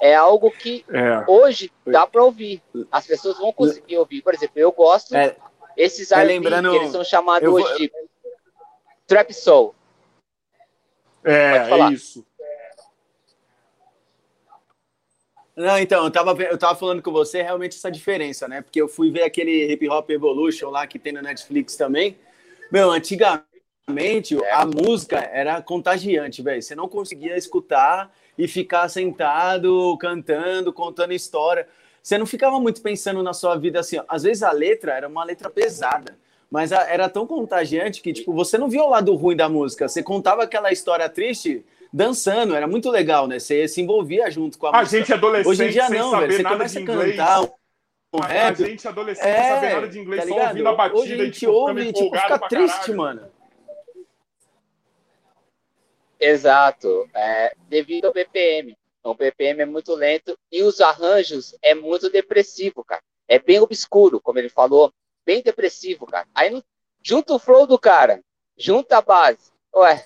[0.00, 1.24] É algo que É.
[1.30, 2.62] hoje dá para ouvir.
[2.90, 4.22] As pessoas vão conseguir ouvir.
[4.22, 5.36] Por exemplo, eu gosto É,
[5.76, 7.92] esses é, lembrando- que eles são chamados vou- hoje de
[9.06, 9.74] trap soul.
[11.22, 11.90] É, Pode falar.
[11.90, 12.26] é isso.
[15.60, 18.62] Não, então, eu tava, eu tava falando com você realmente essa diferença, né?
[18.62, 22.16] Porque eu fui ver aquele Hip Hop Evolution lá que tem na Netflix também.
[22.72, 26.62] Meu, antigamente a música era contagiante, velho.
[26.62, 31.68] Você não conseguia escutar e ficar sentado, cantando, contando história.
[32.02, 33.98] Você não ficava muito pensando na sua vida assim.
[33.98, 34.04] ó.
[34.08, 36.16] Às vezes a letra era uma letra pesada,
[36.50, 39.86] mas era tão contagiante que, tipo, você não via o lado ruim da música.
[39.86, 41.62] Você contava aquela história triste
[41.92, 43.38] dançando, era muito legal, né?
[43.38, 44.98] Você se envolvia junto com a, A música.
[44.98, 46.36] gente adolescente Hoje em dia sem não, saber velho.
[46.36, 47.16] Você nada começa de a inglês.
[47.16, 47.42] cantar
[48.12, 50.48] um A, gente adolescente sem saber nada de inglês, tá só ligado?
[50.50, 52.96] ouvindo a batida Hoje a e gente tipo, ouve e tipo, empolgado fica triste, caralho.
[52.96, 53.30] mano.
[56.18, 57.08] Exato.
[57.14, 58.76] É, devido ao BPM.
[59.02, 63.00] O BPM é muito lento e os arranjos é muito depressivo, cara.
[63.26, 64.92] É bem obscuro, como ele falou.
[65.24, 66.26] Bem depressivo, cara.
[66.34, 66.62] Aí não-
[67.02, 68.20] junta o flow do cara,
[68.58, 69.50] junta a base.
[69.74, 70.04] Ué,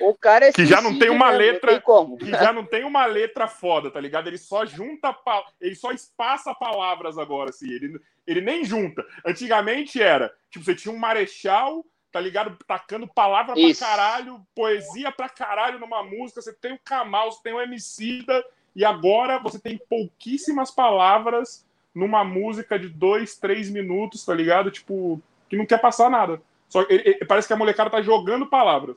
[0.00, 2.84] o cara é Que já não tem uma mesmo, letra- tem que já não tem
[2.84, 4.28] uma letra foda, tá ligado?
[4.28, 5.14] Ele só junta,
[5.60, 7.70] ele só espaça palavras agora, assim.
[7.70, 9.04] Ele, ele nem junta.
[9.24, 12.56] Antigamente era, tipo, você tinha um marechal, tá ligado?
[12.66, 13.80] Tacando palavra Isso.
[13.80, 16.40] pra caralho, poesia pra caralho numa música.
[16.40, 18.44] Você tem o Kamal, você tem o Emicida,
[18.76, 21.64] e agora você tem pouquíssimas palavras
[21.94, 24.70] numa música de dois, três minutos, tá ligado?
[24.70, 26.40] Tipo, que não quer passar nada.
[26.68, 28.96] Só ele- ele- parece que a molecada tá jogando palavras.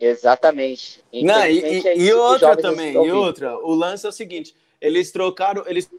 [0.00, 1.04] Exatamente.
[1.12, 3.56] Não, e, é e outra também, e outra.
[3.58, 5.90] O lance é o seguinte: eles trocaram, eles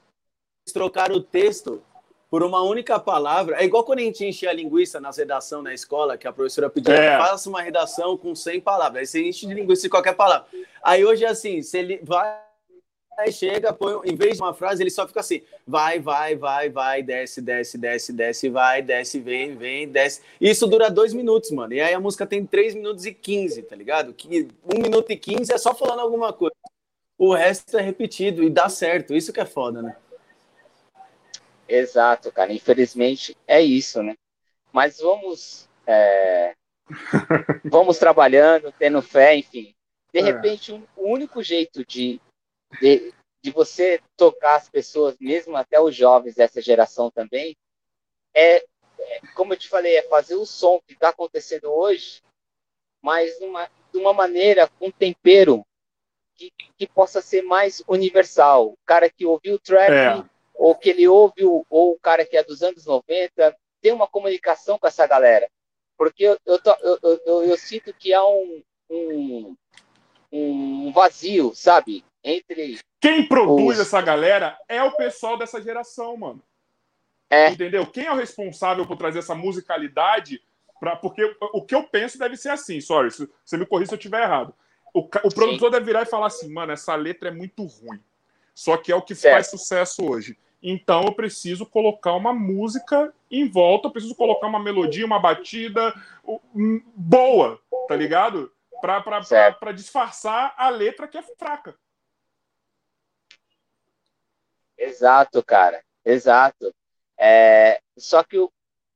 [0.73, 1.81] trocaram o texto
[2.29, 3.61] por uma única palavra.
[3.61, 6.69] É igual quando a gente enchia a linguiça nas redação na escola, que a professora
[6.69, 7.17] pedia, É.
[7.17, 9.01] faça uma redação com 100 palavras.
[9.01, 10.47] Aí você enche de linguiça de qualquer palavra.
[10.81, 12.39] Aí hoje é assim, se ele vai,
[13.17, 16.69] aí chega, põe, em vez de uma frase, ele só fica assim: vai, vai, vai,
[16.69, 20.21] vai, desce, desce, desce, desce, vai, desce, vem, vem, desce.
[20.39, 21.73] Isso dura dois minutos, mano.
[21.73, 24.13] E aí a música tem 3 minutos e 15, tá ligado?
[24.13, 26.55] Que um minuto e 15 é só falando alguma coisa.
[27.17, 29.13] O resto é repetido e dá certo.
[29.13, 29.95] Isso que é foda, né?
[31.67, 32.51] Exato, cara.
[32.51, 34.15] Infelizmente é isso, né?
[34.73, 35.69] Mas vamos.
[35.85, 36.53] é,
[37.65, 39.73] vamos trabalhando, tendo fé, enfim.
[40.13, 40.23] De É.
[40.23, 42.19] repente, um- o único jeito de,
[42.79, 47.55] de, de você tocar as pessoas, mesmo até os jovens dessa geração também,
[48.33, 48.57] é,
[48.99, 52.21] é como eu te falei, é fazer o som que está acontecendo hoje,
[53.01, 55.65] mas uma, de uma maneira, com tempero
[56.35, 58.69] que, que possa ser mais universal.
[58.69, 60.23] O cara que ouviu o trap, é.
[60.53, 64.77] ou que ele ouve, ou o cara que é dos anos 90, tem uma comunicação
[64.77, 65.49] com essa galera.
[65.97, 69.55] Porque eu, eu, eu, eu, eu sinto que há um, um,
[70.31, 72.03] um vazio, sabe?
[72.23, 72.79] Entre.
[72.99, 73.87] Quem produz os...
[73.87, 76.41] essa galera é o pessoal dessa geração, mano.
[77.29, 77.49] É.
[77.49, 77.85] Entendeu?
[77.87, 80.41] Quem é o responsável por trazer essa musicalidade?
[80.79, 83.93] Pra, porque o que eu penso deve ser assim, sorry, se você me corrija se
[83.95, 84.53] eu estiver errado.
[84.93, 87.99] O, o produtor deve virar e falar assim, mano, essa letra é muito ruim.
[88.53, 89.35] Só que é o que certo.
[89.35, 90.37] faz sucesso hoje.
[90.61, 95.93] Então eu preciso colocar uma música em volta, eu preciso colocar uma melodia, uma batida
[96.95, 98.51] boa, tá ligado?
[98.81, 101.75] Para disfarçar a letra que é fraca.
[104.81, 105.83] Exato, cara.
[106.03, 106.73] Exato.
[107.17, 108.37] É, só que,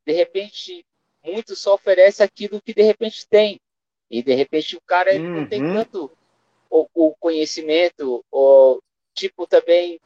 [0.06, 0.84] de repente,
[1.24, 3.60] muito só oferece aquilo que de repente tem.
[4.10, 5.42] E de repente o cara uhum.
[5.42, 5.74] não tem uhum.
[5.74, 6.12] tanto
[6.70, 8.82] o, o, conhecimento, ou
[9.14, 10.00] tipo também,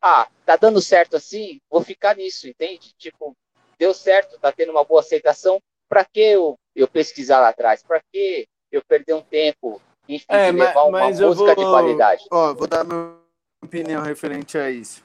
[0.00, 2.92] ah, tá dando certo assim, vou ficar nisso, entende?
[2.96, 3.36] Tipo,
[3.78, 7.82] deu certo, tá tendo uma boa aceitação, para que eu, eu pesquisar lá atrás?
[7.82, 12.24] Para que eu perder um tempo, enfim, é, levar uma música vou, de qualidade?
[12.30, 13.27] Ó, vou dar minha
[13.62, 15.02] opinião referente a isso.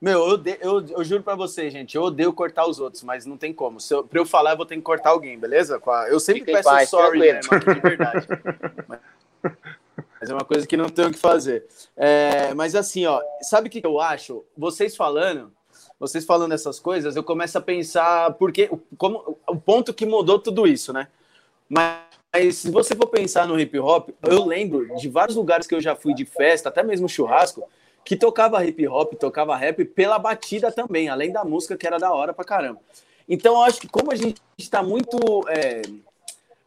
[0.00, 3.38] Meu, eu, eu, eu juro pra você, gente, eu odeio cortar os outros, mas não
[3.38, 3.80] tem como.
[3.80, 5.80] Se eu, pra eu falar, eu vou ter que cortar alguém, beleza?
[6.08, 8.26] Eu sempre Fica peço paz, sorry, né, mano, de verdade.
[8.86, 9.00] mas,
[10.20, 11.66] mas, é uma coisa que não tenho o que fazer.
[11.96, 14.44] É, mas assim, ó, sabe o que eu acho?
[14.54, 15.50] Vocês falando,
[15.98, 20.66] vocês falando essas coisas, eu começo a pensar porque como, o ponto que mudou tudo
[20.66, 21.08] isso, né?
[21.66, 22.02] Mas,
[22.34, 25.80] mas se você for pensar no hip hop, eu lembro de vários lugares que eu
[25.80, 27.62] já fui de festa, até mesmo churrasco,
[28.04, 32.12] que tocava hip hop, tocava rap pela batida também, além da música que era da
[32.12, 32.80] hora pra caramba.
[33.28, 35.16] Então, eu acho que como a gente está muito.
[35.48, 35.82] É...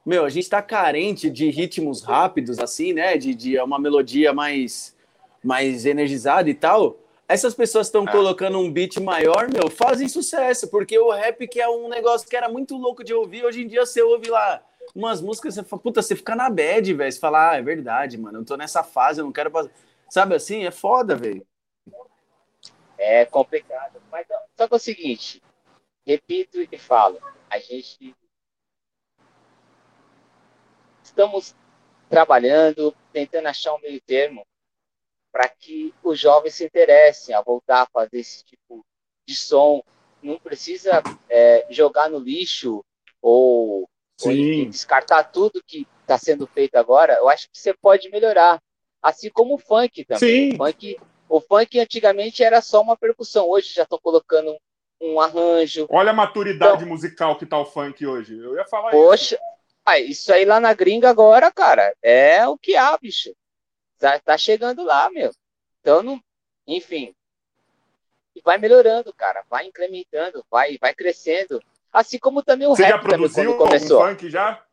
[0.05, 3.18] Meu, a gente está carente de ritmos rápidos, assim, né?
[3.18, 4.95] De, de uma melodia mais,
[5.43, 6.97] mais energizada e tal.
[7.28, 8.11] Essas pessoas estão ah.
[8.11, 12.38] colocando um beat maior, meu, fazem sucesso, porque o rap, que é um negócio que
[12.38, 14.61] era muito louco de ouvir, hoje em dia você ouve lá
[14.98, 17.12] umas músicas, você fala, puta, você fica na bad, velho.
[17.12, 19.72] Você fala, ah, é verdade, mano, eu tô nessa fase, eu não quero passar.
[20.10, 20.66] Sabe assim?
[20.66, 21.45] É foda, velho.
[22.98, 24.02] É complicado.
[24.12, 24.26] Mas
[24.58, 25.43] só que é o seguinte,
[26.06, 28.16] repito e falo, a gente
[31.04, 31.56] estamos
[32.10, 34.45] trabalhando, tentando achar um meio termo
[35.32, 38.84] para que os jovens se interessem a voltar a fazer esse tipo
[39.28, 39.84] de som.
[40.24, 42.84] Não precisa é, jogar no lixo
[43.22, 43.87] ou,
[44.24, 44.32] ou
[44.70, 47.13] descartar tudo que está sendo feito agora.
[47.13, 48.61] Eu acho que você pode melhorar.
[49.01, 50.51] Assim como o funk também.
[50.51, 50.53] Sim.
[50.55, 50.99] O funk,
[51.30, 54.57] o funk antigamente era só uma percussão, hoje já estão colocando
[54.99, 55.88] um arranjo.
[55.89, 58.38] Olha a maturidade então, musical que tá o funk hoje.
[58.38, 59.43] Eu ia falar poxa, isso.
[59.86, 63.32] Ah, isso aí lá na gringa agora, cara, é o que há, bicho.
[63.99, 65.32] Tá, tá chegando lá, meu.
[65.80, 66.20] Então, não,
[66.68, 67.15] enfim.
[68.36, 69.43] E vai melhorando, cara.
[69.49, 71.61] Vai incrementando, vai, vai crescendo.
[71.98, 74.06] Assim como também o Você rap já produziu começou.
[74.06, 74.64] funk já?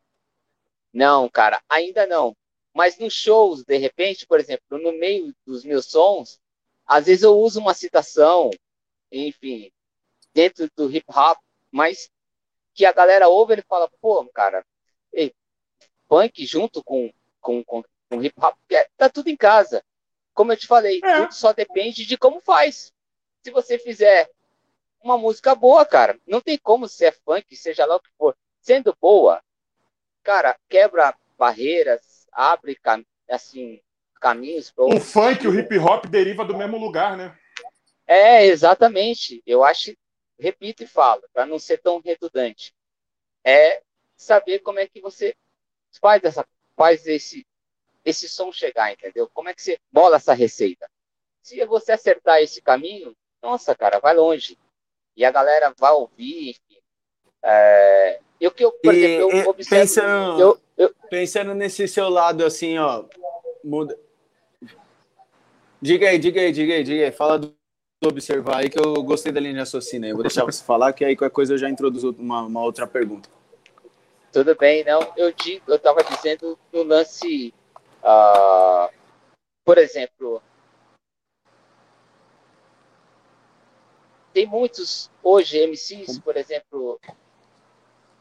[0.92, 2.36] Não, cara, ainda não.
[2.74, 6.38] Mas nos shows, de repente, por exemplo, no meio dos meus sons,
[6.86, 8.50] às vezes eu uso uma citação,
[9.10, 9.72] enfim,
[10.34, 11.38] dentro do hip hop,
[11.70, 12.10] mas
[12.74, 14.62] que a galera ouve e fala, pô, cara,
[15.10, 15.34] ei,
[16.06, 17.10] punk junto com,
[17.40, 18.54] com, com, com hip hop,
[18.98, 19.82] tá tudo em casa.
[20.34, 21.22] Como eu te falei, é.
[21.22, 22.92] tudo só depende de como faz.
[23.42, 24.28] Se você fizer
[25.04, 28.96] uma música boa, cara, não tem como ser funk, seja lá o que for, sendo
[28.98, 29.42] boa,
[30.22, 32.78] cara, quebra barreiras, abre
[33.28, 33.80] assim
[34.20, 37.38] caminhos para o funk, o hip hop deriva do mesmo lugar, né?
[38.06, 39.42] É, exatamente.
[39.46, 39.94] Eu acho,
[40.38, 42.74] repito e falo, para não ser tão redundante,
[43.44, 43.82] é
[44.16, 45.36] saber como é que você
[46.00, 47.46] faz essa faz esse
[48.04, 49.28] esse som chegar, entendeu?
[49.32, 50.90] Como é que você bola essa receita?
[51.42, 54.58] Se você acertar esse caminho, nossa, cara, vai longe.
[55.16, 56.80] E a galera vai ouvir, enfim.
[57.42, 62.08] É, eu que eu, por e, exemplo, eu observo, pensando, eu, eu, pensando nesse seu
[62.08, 63.04] lado assim, ó,
[63.62, 63.98] muda.
[65.80, 67.54] Diga aí, diga aí, diga aí, diga aí, fala do
[68.08, 70.08] observar aí que eu gostei da linha de raciocínio.
[70.08, 72.86] Eu vou deixar você falar que aí qualquer coisa eu já introduzo uma, uma outra
[72.86, 73.28] pergunta.
[74.32, 75.00] Tudo bem, não.
[75.16, 77.54] Eu digo, eu estava dizendo no lance,
[78.02, 78.92] uh,
[79.64, 80.42] por exemplo,
[84.34, 87.00] tem muitos hoje MCs, por exemplo,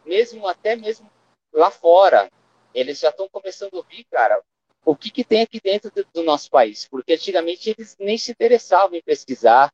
[0.06, 1.12] mesmo até mesmo
[1.52, 2.32] lá fora,
[2.72, 4.40] eles já estão começando a ouvir, cara,
[4.86, 8.32] o que, que tem aqui dentro do, do, nosso país, porque antigamente eles nem se
[8.32, 9.74] interessavam em pesquisar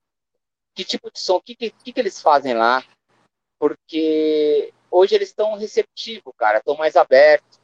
[0.73, 2.85] que tipo de som, o que, que, que eles fazem lá,
[3.59, 7.59] porque hoje eles estão receptivos, cara, estão mais abertos.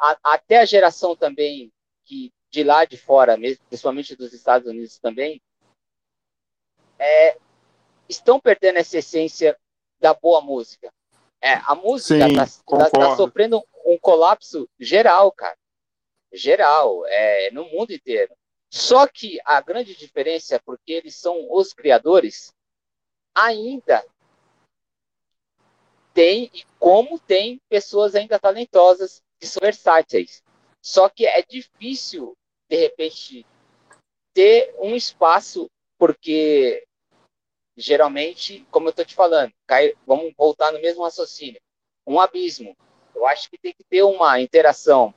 [0.00, 1.70] A, até a geração também
[2.06, 5.42] que de lá de fora, mesmo, principalmente dos Estados Unidos também,
[6.98, 7.36] é,
[8.08, 9.58] estão perdendo essa essência
[10.00, 10.92] da boa música.
[11.40, 12.46] É, a música está
[12.78, 15.56] tá, tá sofrendo um colapso geral, cara.
[16.32, 18.34] Geral, é, no mundo inteiro.
[18.70, 22.52] Só que a grande diferença é porque eles são os criadores,
[23.34, 24.04] ainda
[26.12, 30.42] tem, e como tem pessoas ainda talentosas que são versáteis.
[30.80, 32.36] Só que é difícil,
[32.68, 33.46] de repente,
[34.32, 36.84] ter um espaço, porque
[37.76, 41.60] geralmente, como eu estou te falando, cai, vamos voltar no mesmo raciocínio,
[42.06, 42.76] um abismo.
[43.14, 45.14] Eu acho que tem que ter uma interação.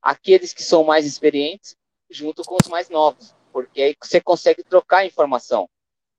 [0.00, 1.76] Aqueles que são mais experientes
[2.10, 5.68] junto com os mais novos, porque aí você consegue trocar informação.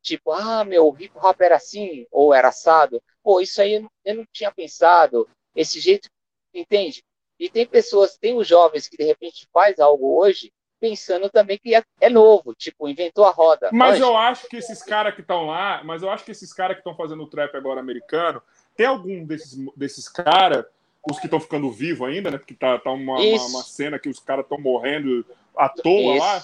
[0.01, 3.01] Tipo, ah, meu, hip hop era assim, ou era assado.
[3.21, 5.27] Pô, isso aí eu não tinha pensado.
[5.55, 6.09] Esse jeito,
[6.53, 7.03] entende?
[7.37, 11.75] E tem pessoas, tem os jovens que de repente faz algo hoje pensando também que
[11.75, 13.69] é, é novo, tipo, inventou a roda.
[13.71, 16.75] Mas eu acho que esses caras que estão lá, mas eu acho que esses caras
[16.75, 18.41] que estão fazendo o trap agora americano,
[18.75, 20.65] tem algum desses, desses caras,
[21.09, 22.37] os que estão ficando vivos ainda, né?
[22.37, 25.25] Porque tá, tá uma, uma, uma, cena que os caras estão morrendo
[25.55, 26.19] à toa Isso.
[26.19, 26.43] lá.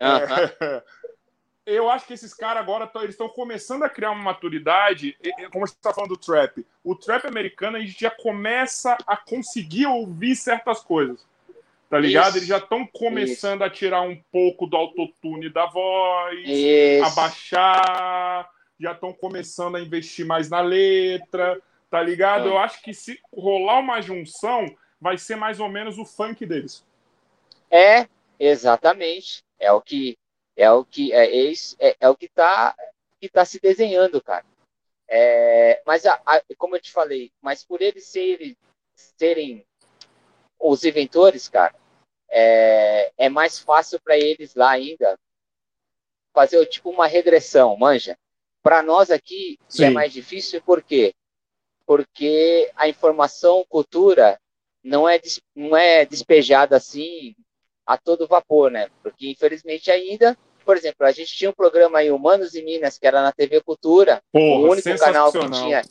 [0.00, 0.82] É,
[1.66, 5.16] eu acho que esses caras agora tão, eles estão começando a criar uma maturidade,
[5.50, 6.64] como você está falando do trap.
[6.82, 11.24] O trap americano a gente já começa a conseguir ouvir certas coisas.
[11.94, 12.30] Tá ligado?
[12.30, 12.38] Isso.
[12.38, 13.70] Eles já estão começando Isso.
[13.70, 17.04] a tirar um pouco do autotune da voz, Isso.
[17.04, 22.48] abaixar, já estão começando a investir mais na letra, tá ligado?
[22.48, 22.50] É.
[22.50, 24.66] Eu acho que se rolar uma junção,
[25.00, 26.84] vai ser mais ou menos o funk deles.
[27.70, 28.08] É,
[28.40, 29.44] exatamente.
[29.56, 30.18] É o que
[30.56, 32.74] é o que é, é, é o que está
[33.20, 34.44] que tá se desenhando, cara.
[35.06, 38.56] É, mas a, a, como eu te falei, mas por eles serem,
[38.96, 39.64] serem
[40.58, 41.83] os inventores, cara,
[42.36, 45.16] é, é mais fácil para eles lá ainda
[46.32, 48.18] fazer tipo uma regressão, manja.
[48.60, 51.14] Para nós aqui é mais difícil, por quê?
[51.86, 54.40] Porque a informação, cultura,
[54.82, 55.20] não é,
[55.54, 57.36] não é despejada assim
[57.86, 58.90] a todo vapor, né?
[59.00, 63.06] Porque infelizmente ainda, por exemplo, a gente tinha um programa aí, Humanos e Minas, que
[63.06, 65.82] era na TV Cultura, Porra, o único canal que tinha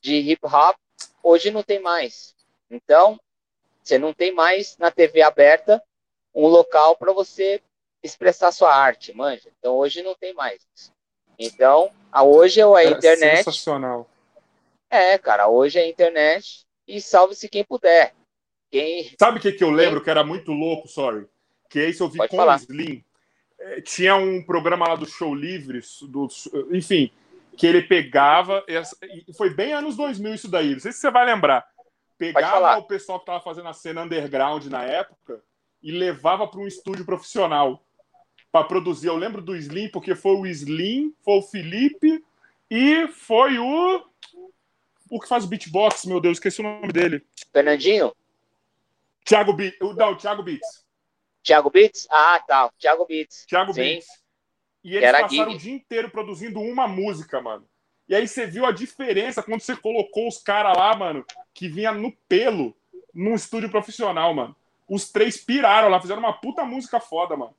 [0.00, 0.76] de hip hop,
[1.24, 2.36] hoje não tem mais.
[2.70, 3.18] Então,
[3.82, 5.82] você não tem mais na TV aberta
[6.34, 7.60] um local para você
[8.02, 9.50] expressar sua arte, manja.
[9.58, 10.60] Então hoje não tem mais.
[11.38, 13.38] Então, a hoje é a internet.
[13.38, 14.08] Sensacional.
[14.90, 18.14] É, cara, hoje é a internet e salve-se quem puder.
[18.70, 19.10] Quem...
[19.18, 20.04] Sabe o que, que eu lembro quem...
[20.04, 21.26] que era muito louco, sorry?
[21.68, 22.58] Que é isso eu vi Pode com falar.
[22.58, 23.04] o Slim.
[23.58, 26.28] É, tinha um programa lá do Show Livres, do,
[26.70, 27.10] enfim,
[27.56, 28.64] que ele pegava.
[28.68, 30.72] E foi bem anos 2000 isso daí.
[30.72, 31.66] Não sei se você vai lembrar
[32.18, 35.42] pegava o pessoal que estava fazendo a cena underground na época
[35.82, 37.82] e levava para um estúdio profissional
[38.50, 39.08] para produzir.
[39.08, 42.24] Eu lembro do Slim, porque foi o Slim, foi o Felipe
[42.70, 44.04] e foi o.
[45.10, 47.22] O que faz o beatbox, meu Deus, esqueci o nome dele.
[47.52, 48.14] Fernandinho?
[49.24, 49.78] Thiago Beats.
[49.96, 50.84] Não, Thiago Beats.
[51.42, 52.06] Thiago Beats?
[52.10, 52.70] Ah, tá.
[52.78, 53.44] Thiago Beats.
[53.46, 53.82] Thiago Sim.
[53.82, 54.06] Beats.
[54.84, 55.54] E eles passaram gig.
[55.54, 57.68] o dia inteiro produzindo uma música, mano.
[58.08, 61.24] E aí você viu a diferença quando você colocou os caras lá, mano,
[61.54, 62.76] que vinha no pelo,
[63.14, 64.56] num estúdio profissional, mano.
[64.88, 67.54] Os três piraram lá, fizeram uma puta música foda, mano.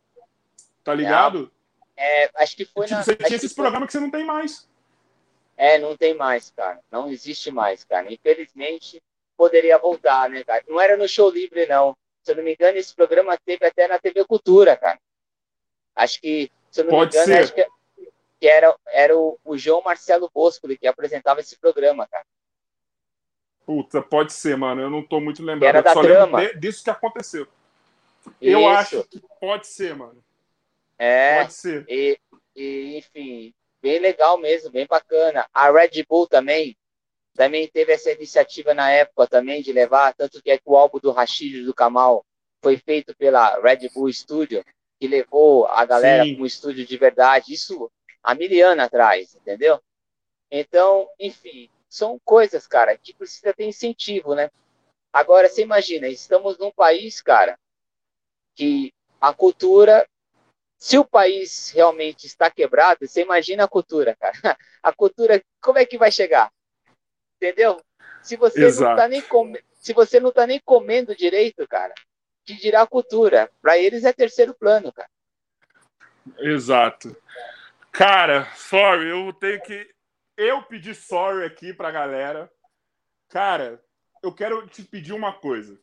[0.84, 1.52] Tá ligado?
[1.96, 3.64] É, acho que foi tipo, na, Você tinha esses foi...
[3.64, 4.68] programas que você não tem mais.
[5.56, 6.80] É, não tem mais, cara.
[6.92, 8.12] Não existe mais, cara.
[8.12, 9.02] Infelizmente,
[9.38, 10.64] poderia voltar, né, cara?
[10.68, 11.96] Não era no Show Livre, não.
[12.24, 15.00] Se eu não me engano, esse programa teve até na TV Cultura, cara.
[15.96, 17.44] Acho que, se eu não Pode me engano, ser.
[17.44, 17.68] acho que,
[18.44, 22.26] que era, era o, o João Marcelo Bosco que apresentava esse programa, cara.
[23.66, 24.82] Puta, pode ser, mano.
[24.82, 25.70] Eu não tô muito lembrado.
[25.70, 26.54] Era da só trama.
[26.56, 27.48] disso que aconteceu.
[28.42, 28.70] Eu Isso.
[28.70, 30.22] acho que pode ser, mano.
[31.00, 31.40] É.
[31.40, 31.86] Pode ser.
[31.88, 32.20] E,
[32.54, 35.48] e, enfim, bem legal mesmo, bem bacana.
[35.54, 36.76] A Red Bull também,
[37.34, 41.00] também teve essa iniciativa na época também de levar, tanto que é que o álbum
[41.00, 42.26] do Rashid do Kamal
[42.62, 44.66] foi feito pela Red Bull Studio,
[45.00, 47.54] que levou a galera para um estúdio de verdade.
[47.54, 47.90] Isso
[48.24, 49.82] há mil anos atrás, entendeu?
[50.50, 54.50] Então, enfim, são coisas, cara, que precisa ter incentivo, né?
[55.12, 57.60] Agora, você imagina, estamos num país, cara,
[58.56, 60.08] que a cultura,
[60.78, 64.34] se o país realmente está quebrado, você imagina a cultura, cara.
[64.84, 66.52] A cultura, como é que vai chegar?
[67.38, 67.82] Entendeu?
[68.22, 68.90] Se você Exato.
[68.90, 69.54] não tá nem com...
[69.72, 71.94] se você não tá nem comendo direito, cara,
[72.44, 73.50] que dirá cultura.
[73.62, 75.10] Para eles é terceiro plano, cara.
[76.40, 77.16] Exato.
[77.94, 79.88] Cara, sorry, eu tenho que.
[80.36, 82.52] Eu pedi sorry aqui pra galera.
[83.30, 83.80] Cara,
[84.24, 85.80] eu quero te pedir uma coisa.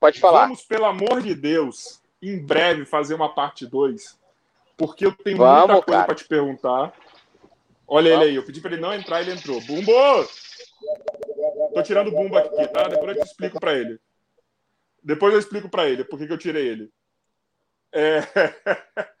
[0.00, 0.44] Pode falar.
[0.44, 4.18] Vamos, pelo amor de Deus, em breve fazer uma parte 2.
[4.74, 6.94] Porque eu tenho Vamos, muita coisa pra te perguntar.
[7.86, 9.60] Olha ele aí, eu pedi pra ele não entrar, ele entrou.
[9.60, 9.92] Bumbo!
[11.74, 12.88] Tô tirando o Bumbo aqui, tá?
[12.88, 14.00] Depois eu te explico pra ele.
[15.02, 16.90] Depois eu explico pra ele por que eu tirei ele.
[17.92, 18.20] É...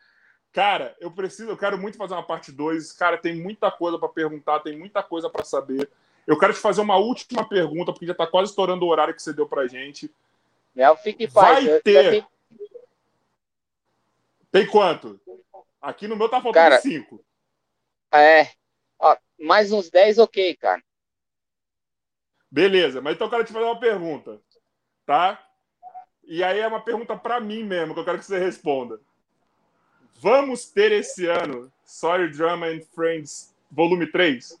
[0.52, 2.92] Cara, eu preciso, eu quero muito fazer uma parte 2.
[2.92, 5.88] Cara, tem muita coisa pra perguntar, tem muita coisa pra saber.
[6.26, 9.22] Eu quero te fazer uma última pergunta, porque já tá quase estourando o horário que
[9.22, 10.12] você deu pra gente.
[10.74, 11.64] Não, fique em paz.
[11.64, 12.10] Vai ter.
[12.10, 12.26] tenho-
[14.50, 15.20] Tem quanto?
[15.80, 17.22] Aqui no meu tá faltando Cara, 5.
[18.12, 18.48] É.
[18.98, 20.82] Ó, mais uns 10, ok, cara.
[22.50, 24.40] Beleza, mas então eu quero te fazer uma pergunta,
[25.04, 25.38] tá?
[26.24, 29.00] E aí é uma pergunta pra mim mesmo, que eu quero que você responda.
[30.20, 34.58] Vamos ter esse ano Sorry Drama and Friends volume 3?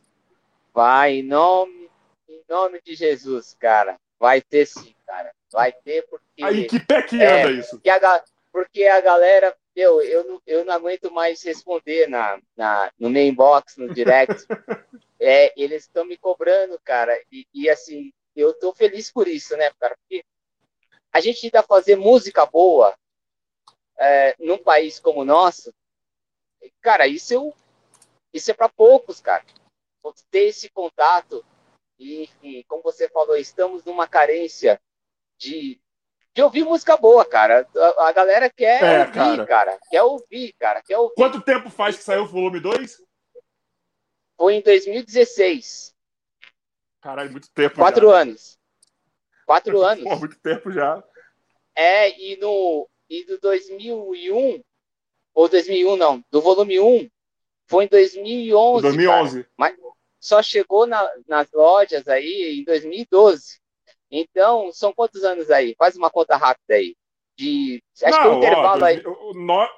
[0.72, 1.90] Vai, em nome,
[2.28, 3.96] em nome de Jesus, cara.
[4.20, 5.32] Vai ter sim, cara.
[5.52, 6.44] Vai ter porque.
[6.44, 7.42] Aí que pé que É.
[7.42, 7.70] anda isso?
[7.70, 9.56] porque, a, porque a galera.
[9.74, 14.44] Meu, eu, não, eu não aguento mais responder na, na, no meu inbox, no direct.
[15.20, 17.20] é, eles estão me cobrando, cara.
[17.32, 19.96] E, e, assim, eu tô feliz por isso, né, cara?
[19.96, 20.24] Porque
[21.12, 22.94] a gente ainda fazer música boa
[23.98, 25.72] é, num país como o nosso,
[26.80, 27.54] cara, isso, eu,
[28.32, 29.44] isso é para poucos, cara.
[30.30, 31.44] Ter esse contato
[31.98, 34.80] e, enfim, como você falou, estamos numa carência
[35.36, 35.78] de,
[36.32, 37.68] de ouvir música boa, cara.
[37.76, 39.46] A, a galera quer É, ouvir, cara.
[39.46, 39.80] cara.
[39.90, 40.82] Quer ouvir, cara.
[40.82, 41.14] Quer ouvir.
[41.14, 43.02] Quanto tempo faz que saiu o volume 2?
[44.36, 45.94] Foi em 2016.
[47.00, 48.16] Caralho, muito tempo Quatro já.
[48.20, 48.58] anos.
[49.44, 50.04] Quatro anos.
[50.04, 51.02] Pô, muito tempo já.
[51.74, 54.62] É, e no e do 2001,
[55.34, 57.08] ou 2001 não, do volume 1,
[57.66, 58.82] foi em 2011.
[58.82, 59.44] 2011.
[59.56, 59.74] cara.
[60.20, 63.60] Só chegou na- nas lojas aí em 2012.
[64.10, 65.74] Então, são quantos anos aí?
[65.78, 66.96] Faz uma conta rápida aí.
[67.36, 69.00] De, acho que Não, um intervalo ó, aí.
[69.00, 69.68] dois- o- no-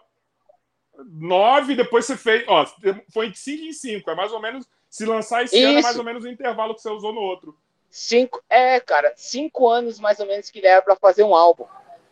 [1.13, 2.45] Nove, depois você fez.
[2.47, 2.65] Ó,
[3.13, 4.11] foi de 5 em 5.
[4.11, 4.67] É mais ou menos.
[4.89, 5.83] Se lançar esse ano, é Isso.
[5.83, 7.57] mais ou menos o intervalo que você usou no outro.
[7.89, 11.65] Cinco, é, cara, cinco anos mais ou menos que leva para fazer um álbum.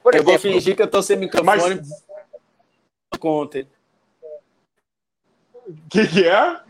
[0.08, 1.74] Por Eu vou exemplo, fingir que eu tô sem microfone.
[1.74, 2.06] Mas
[3.20, 3.66] Conta.
[5.66, 6.62] o que, que é?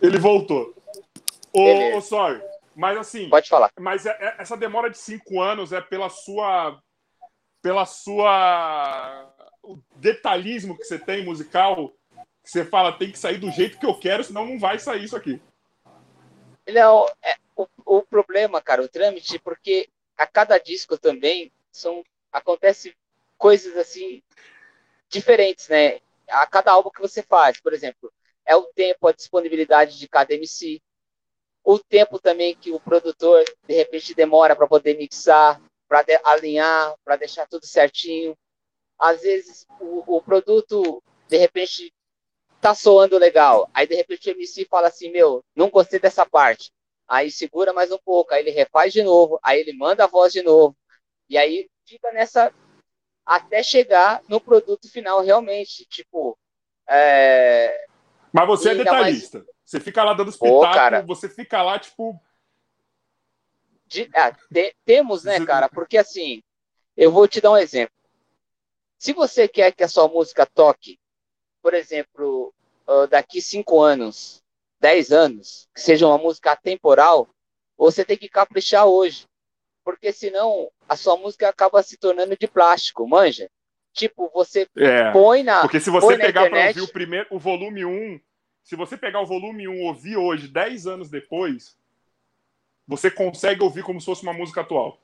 [0.00, 0.72] Ele voltou.
[1.52, 2.40] Ô, ô, sorry.
[2.76, 3.72] Mas assim, pode falar.
[3.80, 6.80] mas é- é- essa demora de cinco anos é pela sua.
[7.60, 9.34] Pela sua.
[9.64, 11.92] O detalhismo que você tem musical.
[12.44, 15.02] Que você fala, tem que sair do jeito que eu quero, senão não vai sair
[15.02, 15.42] isso aqui.
[16.68, 22.94] Não, é, o, o problema, cara, o trâmite, porque a cada disco também são acontece
[23.38, 24.22] coisas assim
[25.08, 26.00] diferentes, né?
[26.28, 28.12] A cada álbum que você faz, por exemplo,
[28.44, 30.80] é o tempo, a disponibilidade de cada MC,
[31.64, 37.16] o tempo também que o produtor de repente demora para poder mixar, para alinhar, para
[37.16, 38.36] deixar tudo certinho.
[38.98, 41.92] Às vezes o, o produto de repente
[42.60, 43.70] tá soando legal.
[43.72, 46.72] Aí, de repente, o MC fala assim, meu, não gostei dessa parte.
[47.08, 50.32] Aí segura mais um pouco, aí ele refaz de novo, aí ele manda a voz
[50.32, 50.76] de novo.
[51.28, 52.52] E aí fica nessa
[53.24, 56.36] até chegar no produto final realmente, tipo,
[56.88, 57.86] é...
[58.32, 59.46] Mas você é E mais- detalhista.
[59.64, 61.02] Você fica lá dando espetáculo, cara.
[61.02, 62.20] você fica lá, tipo.
[63.86, 65.68] de- ah, te- temos, né, cara?
[65.68, 66.40] Porque assim,
[66.96, 67.94] eu vou te dar um exemplo.
[68.98, 70.98] Se você quer que a sua música toque,
[71.62, 72.54] por exemplo,
[72.86, 74.42] ah, daqui cinco anos,
[74.86, 77.28] dez anos, que seja uma música atemporal,
[77.76, 79.26] você tem que caprichar hoje.
[79.84, 83.48] Porque senão a sua música acaba se tornando de plástico, manja?
[83.92, 85.10] Tipo, você É.
[85.10, 85.60] põe na.
[85.62, 88.20] Porque se você pegar internet- ouvir o primeiro, o volume 1,
[88.62, 91.76] se você pegar o volume 1 e ouvir hoje, 10 anos depois,
[92.86, 94.98] você consegue ouvir como se fosse uma música atual.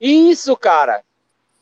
[0.00, 1.04] Isso, cara.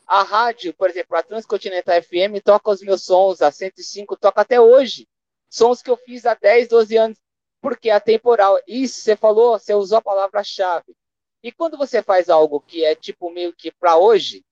[0.07, 4.59] A rádio, por exemplo, a Transcontinental FM toca os meus sons, a 105 toca até
[4.61, 5.07] hoje.
[5.49, 7.17] Sons que eu fiz há 10, 12 anos,
[7.65, 8.59] porque é atemporal.
[8.67, 10.95] Isso, você falou, você usou a palavra-chave.
[11.41, 14.45] E quando você faz algo que é tipo meio que para hoje,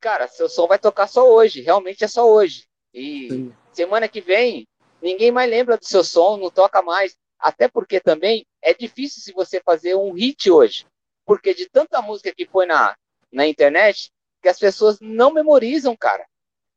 [0.00, 2.66] cara, seu som vai tocar só hoje, realmente é só hoje.
[2.94, 3.54] E Sim.
[3.70, 4.66] semana que vem,
[5.02, 7.14] ninguém mais lembra do seu som, não toca mais.
[7.38, 10.86] Até porque também é difícil se você fazer um hit hoje.
[11.26, 12.96] Porque de tanta música que foi na,
[13.30, 14.10] na internet,
[14.40, 16.26] que as pessoas não memorizam, cara.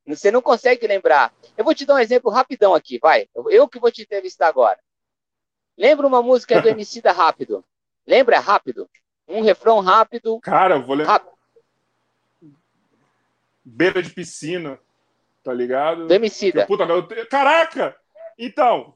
[0.05, 1.33] Você não consegue lembrar.
[1.55, 3.29] Eu vou te dar um exemplo rapidão aqui, vai.
[3.49, 4.77] Eu que vou te entrevistar agora.
[5.80, 7.64] Lembra uma música do MC da Rápido?
[8.06, 8.38] Lembra?
[8.41, 8.89] Rápido.
[9.26, 10.38] Um refrão rápido.
[10.41, 11.23] Cara, eu vou lembrar.
[13.64, 14.77] Beira de piscina,
[15.41, 16.06] tá ligado?
[16.06, 16.65] Do Emicida.
[16.65, 17.07] Puta, meu...
[17.30, 17.95] Caraca!
[18.38, 18.93] Então.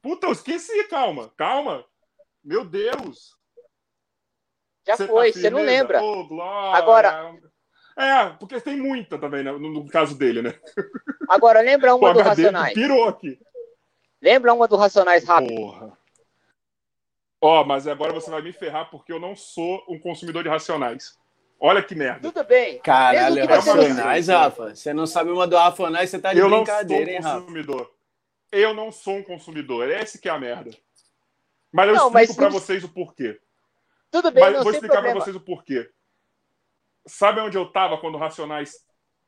[0.00, 1.84] Puta, eu esqueci, calma, calma.
[2.42, 3.36] Meu Deus.
[4.84, 5.78] Já Cê foi, tá você não firmeza?
[5.78, 6.00] lembra.
[6.00, 6.76] Glória.
[6.76, 7.40] Agora-
[7.96, 10.58] É, porque tem muita também, né, no, caso dele, né?
[11.28, 12.74] Agora, lembra uma do HD Racionais.
[12.74, 13.38] pirou aqui.
[14.22, 15.56] Lembra uma do Racionais rápido.
[15.56, 15.98] Porra.
[17.40, 21.18] Ó, mas agora você vai me ferrar porque eu não sou um consumidor de racionais.
[21.58, 22.30] Olha que merda.
[22.32, 22.78] Tudo bem.
[22.78, 24.74] Caralho, você não- Racionais, Rafa.
[24.76, 27.22] Você não sabe uma do Rafonais, você tá de Eu não sou brincadeira, hein, um
[27.22, 27.40] Rafa?
[27.40, 27.94] consumidor.
[28.52, 29.90] Eu não sou um consumidor.
[29.90, 30.70] Esse que é a merda.
[31.72, 33.40] Mas eu Não, explico mas pra não- vocês o porquê.
[34.10, 35.24] Tudo bem, Mas não vou explicar pra problema.
[35.24, 35.90] vocês o porquê.
[37.06, 38.72] Sabe onde eu tava quando o Racionais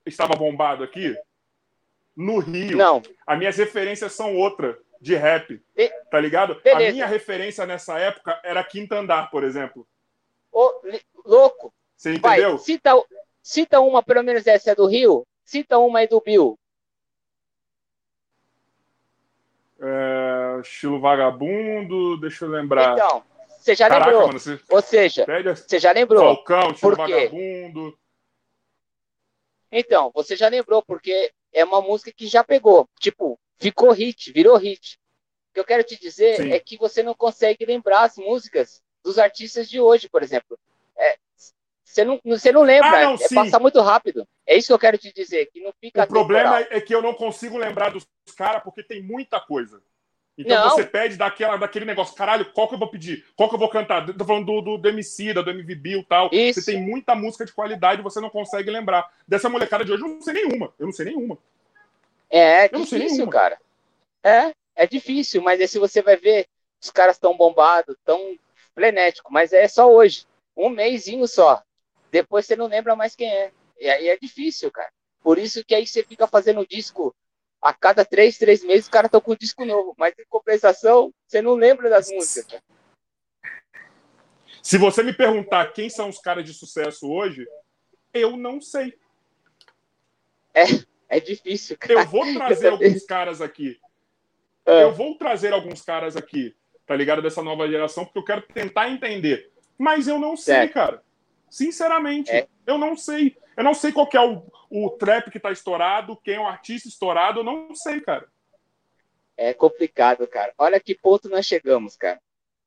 [0.06, 1.16] estava bombado aqui?
[2.16, 2.77] No Rio.
[2.77, 5.61] Não, As minhas referências são outra de rap.
[6.11, 6.61] Tá ligado?
[6.62, 6.89] Beleza.
[6.89, 9.86] A minha referência nessa época era Quinta Andar, por exemplo.
[10.53, 10.70] Ô,
[11.24, 11.74] louco.
[11.97, 12.59] Você Vai, entendeu?
[12.59, 12.91] cita,
[13.43, 15.27] cita uma, pelo menos essa é do Rio.
[15.45, 16.59] Cita uma aí do Bill.
[19.81, 22.95] É, estilo vagabundo, deixa eu lembrar.
[22.95, 24.27] Então, você já Caraca, lembrou.
[24.28, 26.23] mano, você Ou seja, você já lembrou.
[26.23, 27.99] Falcão, estilo vagabundo.
[29.70, 32.89] Então, você já lembrou, porque é uma música que já pegou.
[33.01, 34.98] Tipo, ficou hit, virou hit.
[35.51, 36.52] O que eu quero te dizer Sim.
[36.52, 40.59] é que você não consegue lembrar as músicas dos artistas de hoje, por exemplo.
[40.97, 41.16] É,
[41.82, 44.26] você, não, você não lembra, Ah, não, é passar muito rápido.
[44.44, 46.78] É isso que eu quero te dizer, que não fica O problema atemporal.
[46.78, 48.05] é que eu não consigo lembrar dos
[48.36, 49.81] caras porque tem muita coisa.
[50.36, 50.70] Então Não.
[50.70, 53.24] você pede daquela, daquele negócio, caralho, qual que eu vou pedir?
[53.36, 54.05] Qual que eu vou cantar?
[54.15, 56.28] Tô falando do, do, do MC, da do MV Bill e tal.
[56.32, 56.61] Isso.
[56.61, 59.09] Você tem muita música de qualidade você não consegue lembrar.
[59.27, 60.74] Dessa molecada de hoje, eu não sei nenhuma.
[60.78, 61.39] Eu não sei nenhuma.
[62.28, 63.59] É, é difícil, cara.
[64.24, 66.47] É, é difícil, mas aí se você vai ver,
[66.82, 68.36] os caras estão bombados, tão
[68.74, 70.27] frenético, mas é só hoje.
[70.56, 71.62] Um mêsinho só.
[72.11, 73.52] Depois você não lembra mais quem é.
[73.81, 74.90] E aí é difícil, cara.
[75.23, 77.15] Por isso que aí você fica fazendo disco
[77.65, 79.95] a cada três, três meses, os caras estão com um disco novo.
[79.97, 82.45] Mas em compensação, você não lembra das músicas.
[82.61, 82.62] cara.
[84.62, 87.47] Se você me perguntar quem são os caras de sucesso hoje,
[88.12, 88.95] eu não sei.
[91.09, 91.95] É difícil, cara.
[92.01, 93.81] Eu vou trazer Eu alguns caras aqui.
[94.66, 94.82] É.
[94.82, 96.55] Eu vou trazer alguns caras aqui,
[96.86, 97.20] tá ligado?
[97.23, 99.51] Dessa nova geração, porque eu quero tentar entender.
[99.78, 101.03] Mas eu não sei, cara.
[101.51, 102.47] Sinceramente, É.
[102.66, 103.36] eu não sei.
[103.56, 106.47] Eu não sei qual que é o, o trap que tá estourado, quem é o
[106.47, 108.26] artista estourado, eu não sei, cara.
[109.36, 110.52] É complicado, cara.
[110.59, 112.20] Olha que ponto nós chegamos, cara.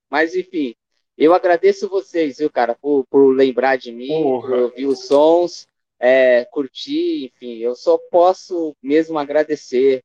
[0.09, 0.75] Mas, enfim,
[1.17, 4.47] eu agradeço vocês, viu, cara, por, por lembrar de mim, Porra.
[4.49, 5.67] por ouvir os sons,
[5.99, 10.03] é, curtir, enfim, eu só posso mesmo agradecer.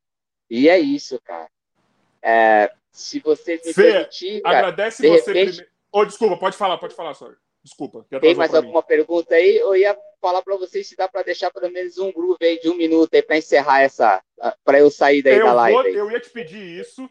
[0.48, 1.48] E é isso, cara.
[2.20, 5.72] É, se vocês me Fê, permitir, cara, Agradece de você repente- primeiro.
[5.90, 7.30] Ô, desculpa, pode falar, pode falar, só.
[7.62, 8.06] Desculpa.
[8.20, 8.56] tem mais mim.
[8.56, 9.56] alguma pergunta aí?
[9.56, 12.70] Eu ia falar para vocês se dá para deixar pelo menos um groove aí de
[12.70, 14.22] um minuto aí para encerrar essa,
[14.64, 15.74] para eu sair daí eu, da live.
[15.76, 17.10] vou- eu ia te pedir isso.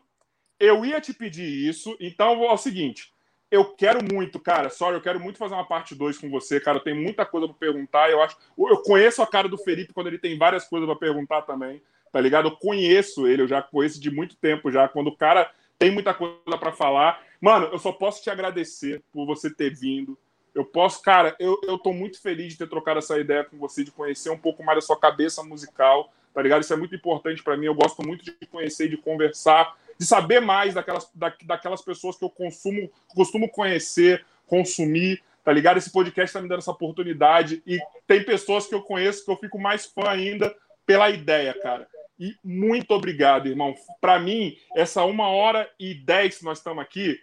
[0.59, 1.95] Eu ia te pedir isso.
[1.99, 3.11] Então, é o seguinte.
[3.49, 4.69] Eu quero muito, cara.
[4.69, 6.79] Sorry, eu quero muito fazer uma parte 2 com você, cara.
[6.79, 8.09] Tenho muita coisa pra perguntar.
[8.09, 8.38] Eu acho.
[8.57, 11.81] Eu conheço a cara do Felipe quando ele tem várias coisas pra perguntar também.
[12.13, 12.47] Tá ligado?
[12.47, 14.88] Eu conheço ele, eu já conheço de muito tempo já.
[14.88, 17.21] Quando o cara tem muita coisa pra falar.
[17.41, 20.17] Mano, eu só posso te agradecer por você ter vindo.
[20.53, 23.84] Eu posso, cara, eu, eu tô muito feliz de ter trocado essa ideia com você,
[23.84, 26.61] de conhecer um pouco mais da sua cabeça musical, tá ligado?
[26.61, 27.68] Isso é muito importante pra mim.
[27.68, 32.26] Eu gosto muito de conhecer, de conversar, de saber mais daquelas, da, daquelas pessoas que
[32.26, 35.78] eu consumo, costumo conhecer, consumir, tá ligado?
[35.78, 39.38] Esse podcast tá me dando essa oportunidade e tem pessoas que eu conheço que eu
[39.38, 40.53] fico mais fã ainda
[40.86, 41.88] pela ideia, cara.
[42.19, 43.73] E muito obrigado, irmão.
[44.02, 47.19] Pra mim, essa uma hora e dez que nós estamos aqui,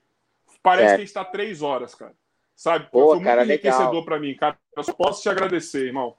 [0.63, 0.97] parece É.
[0.97, 2.15] que está três horas, cara.
[2.59, 2.89] Sabe?
[2.91, 4.05] Boa, Foi muito cara, enriquecedor legal.
[4.05, 4.59] pra mim, cara.
[4.77, 6.17] Eu só posso te agradecer, irmão.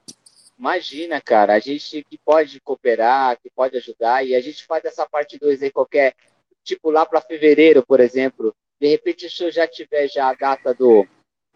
[0.58, 5.06] Imagina, cara, a gente que pode cooperar, que pode ajudar, e a gente faz essa
[5.06, 6.16] parte 2 aí qualquer,
[6.64, 8.56] tipo lá para fevereiro, por exemplo.
[8.80, 11.06] De repente, se eu já tiver já a data do,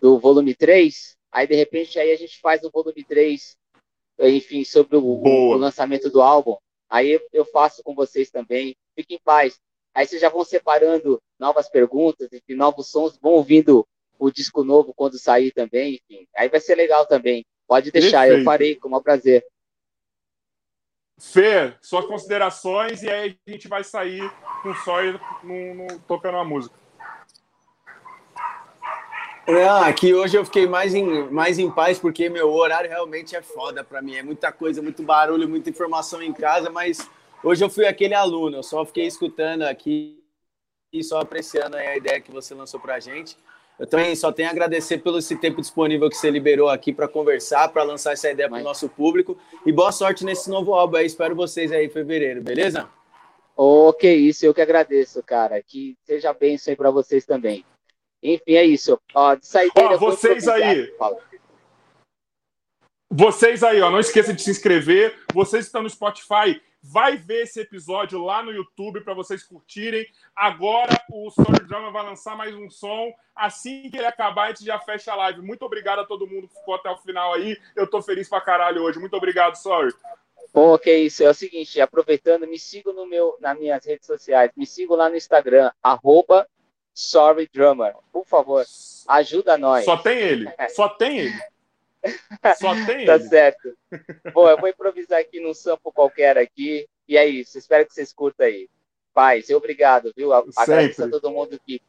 [0.02, 3.56] do volume 3, aí de repente aí a gente faz o volume 3,
[4.20, 6.58] enfim, sobre o, o lançamento do álbum.
[6.90, 8.76] Aí eu- eu faço com vocês também.
[8.98, 9.60] Fiquem em paz.
[9.96, 13.86] Aí vocês já vão separando novas perguntas, enfim, novos sons, vão ouvindo
[14.24, 16.26] o disco novo quando sair também, enfim.
[16.36, 17.45] Aí vai ser legal também.
[17.68, 18.45] Pode deixar, eu Perfeito.
[18.45, 19.45] farei com o maior prazer.
[21.20, 24.30] Fê, suas considerações e aí a gente vai sair
[24.62, 26.76] com o Sawyer no, no- tocando uma música.
[29.86, 33.84] Aqui hoje eu fiquei mais em, mais em paz porque meu horário realmente é foda
[33.84, 34.16] pra mim.
[34.16, 37.10] É muita coisa, muito barulho, muita informação em casa, mas
[37.44, 40.24] hoje eu fui aquele aluno, eu só fiquei escutando aqui
[40.94, 43.36] e só apreciando a ideia que você lançou pra gente.
[43.80, 47.08] Eu também só tenho a agradecer pelo esse tempo disponível que você liberou aqui para
[47.08, 49.38] conversar, para lançar essa ideia para o nosso público.
[49.66, 51.06] E boa sorte nesse novo álbum aí.
[51.06, 52.88] Espero vocês aí em fevereiro, beleza?
[53.56, 55.62] Ok, isso eu que agradeço, cara.
[55.62, 57.66] Que seja bênção aí para vocês também.
[58.22, 59.00] Enfim, é isso.
[59.14, 60.94] Ó, de sair Ó, vocês aí.
[60.98, 61.18] Fala.
[63.16, 65.16] Vocês aí, ó, não esqueça de se inscrever.
[65.32, 70.06] Vocês que estão no Spotify, vai ver esse episódio lá no YouTube para vocês curtirem.
[70.36, 73.14] Agora o Story Drama vai lançar mais um som.
[73.34, 75.42] Assim que ele acabar, a gente já fecha a live.
[75.42, 77.58] Muito obrigado a todo mundo que ficou até o final aí.
[77.74, 79.00] Eu tô feliz pra caralho hoje.
[79.00, 79.94] Muito obrigado, Sorry.
[80.54, 81.24] Bom, que isso.
[81.24, 84.52] É o seguinte, aproveitando, me sigam no meu, nas minhas redes sociais.
[84.56, 86.48] Me sigam lá no Instagram, arroba
[86.94, 87.96] Sorry Drummer.
[88.12, 88.64] Por favor,
[89.08, 89.86] ajuda nós.
[89.86, 90.52] Só tem ele.
[90.70, 91.53] Só tem ele.
[92.60, 93.24] Só tem Tá ele.
[93.30, 93.78] certo.
[94.34, 96.88] Bom, eu vou improvisar aqui num sample qualquer aqui.
[97.08, 97.58] E é isso.
[97.58, 98.70] Espero que vocês curtam aí.
[99.14, 100.34] Paz, obrigado, viu?
[100.34, 101.82] Agradeço a todo mundo que,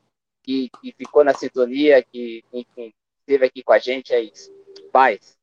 [0.42, 4.12] que, que ficou na sintonia, que, enfim, esteve aqui com a gente.
[4.12, 4.52] É isso.
[4.92, 5.38] Paz.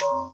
[0.00, 0.32] Valeu,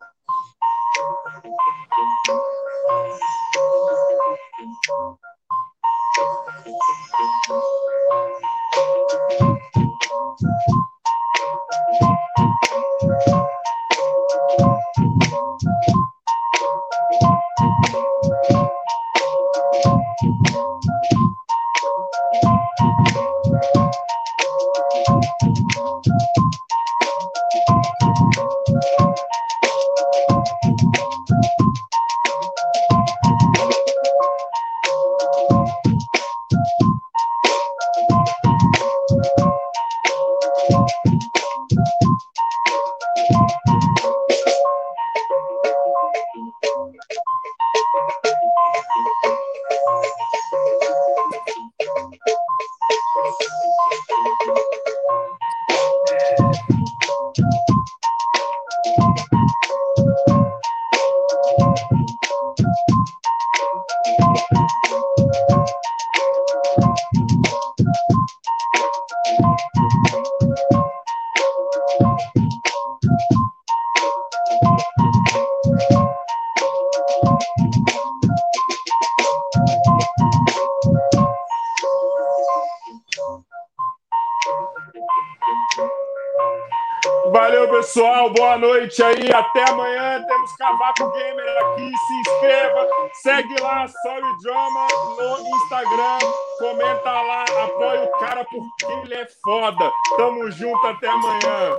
[89.27, 89.35] aí.
[89.35, 90.25] Até amanhã.
[90.27, 91.91] Temos Cavaco Gamer aqui.
[91.97, 92.89] Se inscreva.
[93.23, 94.87] Segue lá, Sorry Drama
[95.19, 96.19] no Instagram.
[96.59, 97.45] Comenta lá.
[97.65, 99.91] Apoia o cara porque ele é foda.
[100.17, 100.87] Tamo junto.
[100.87, 101.77] Até amanhã.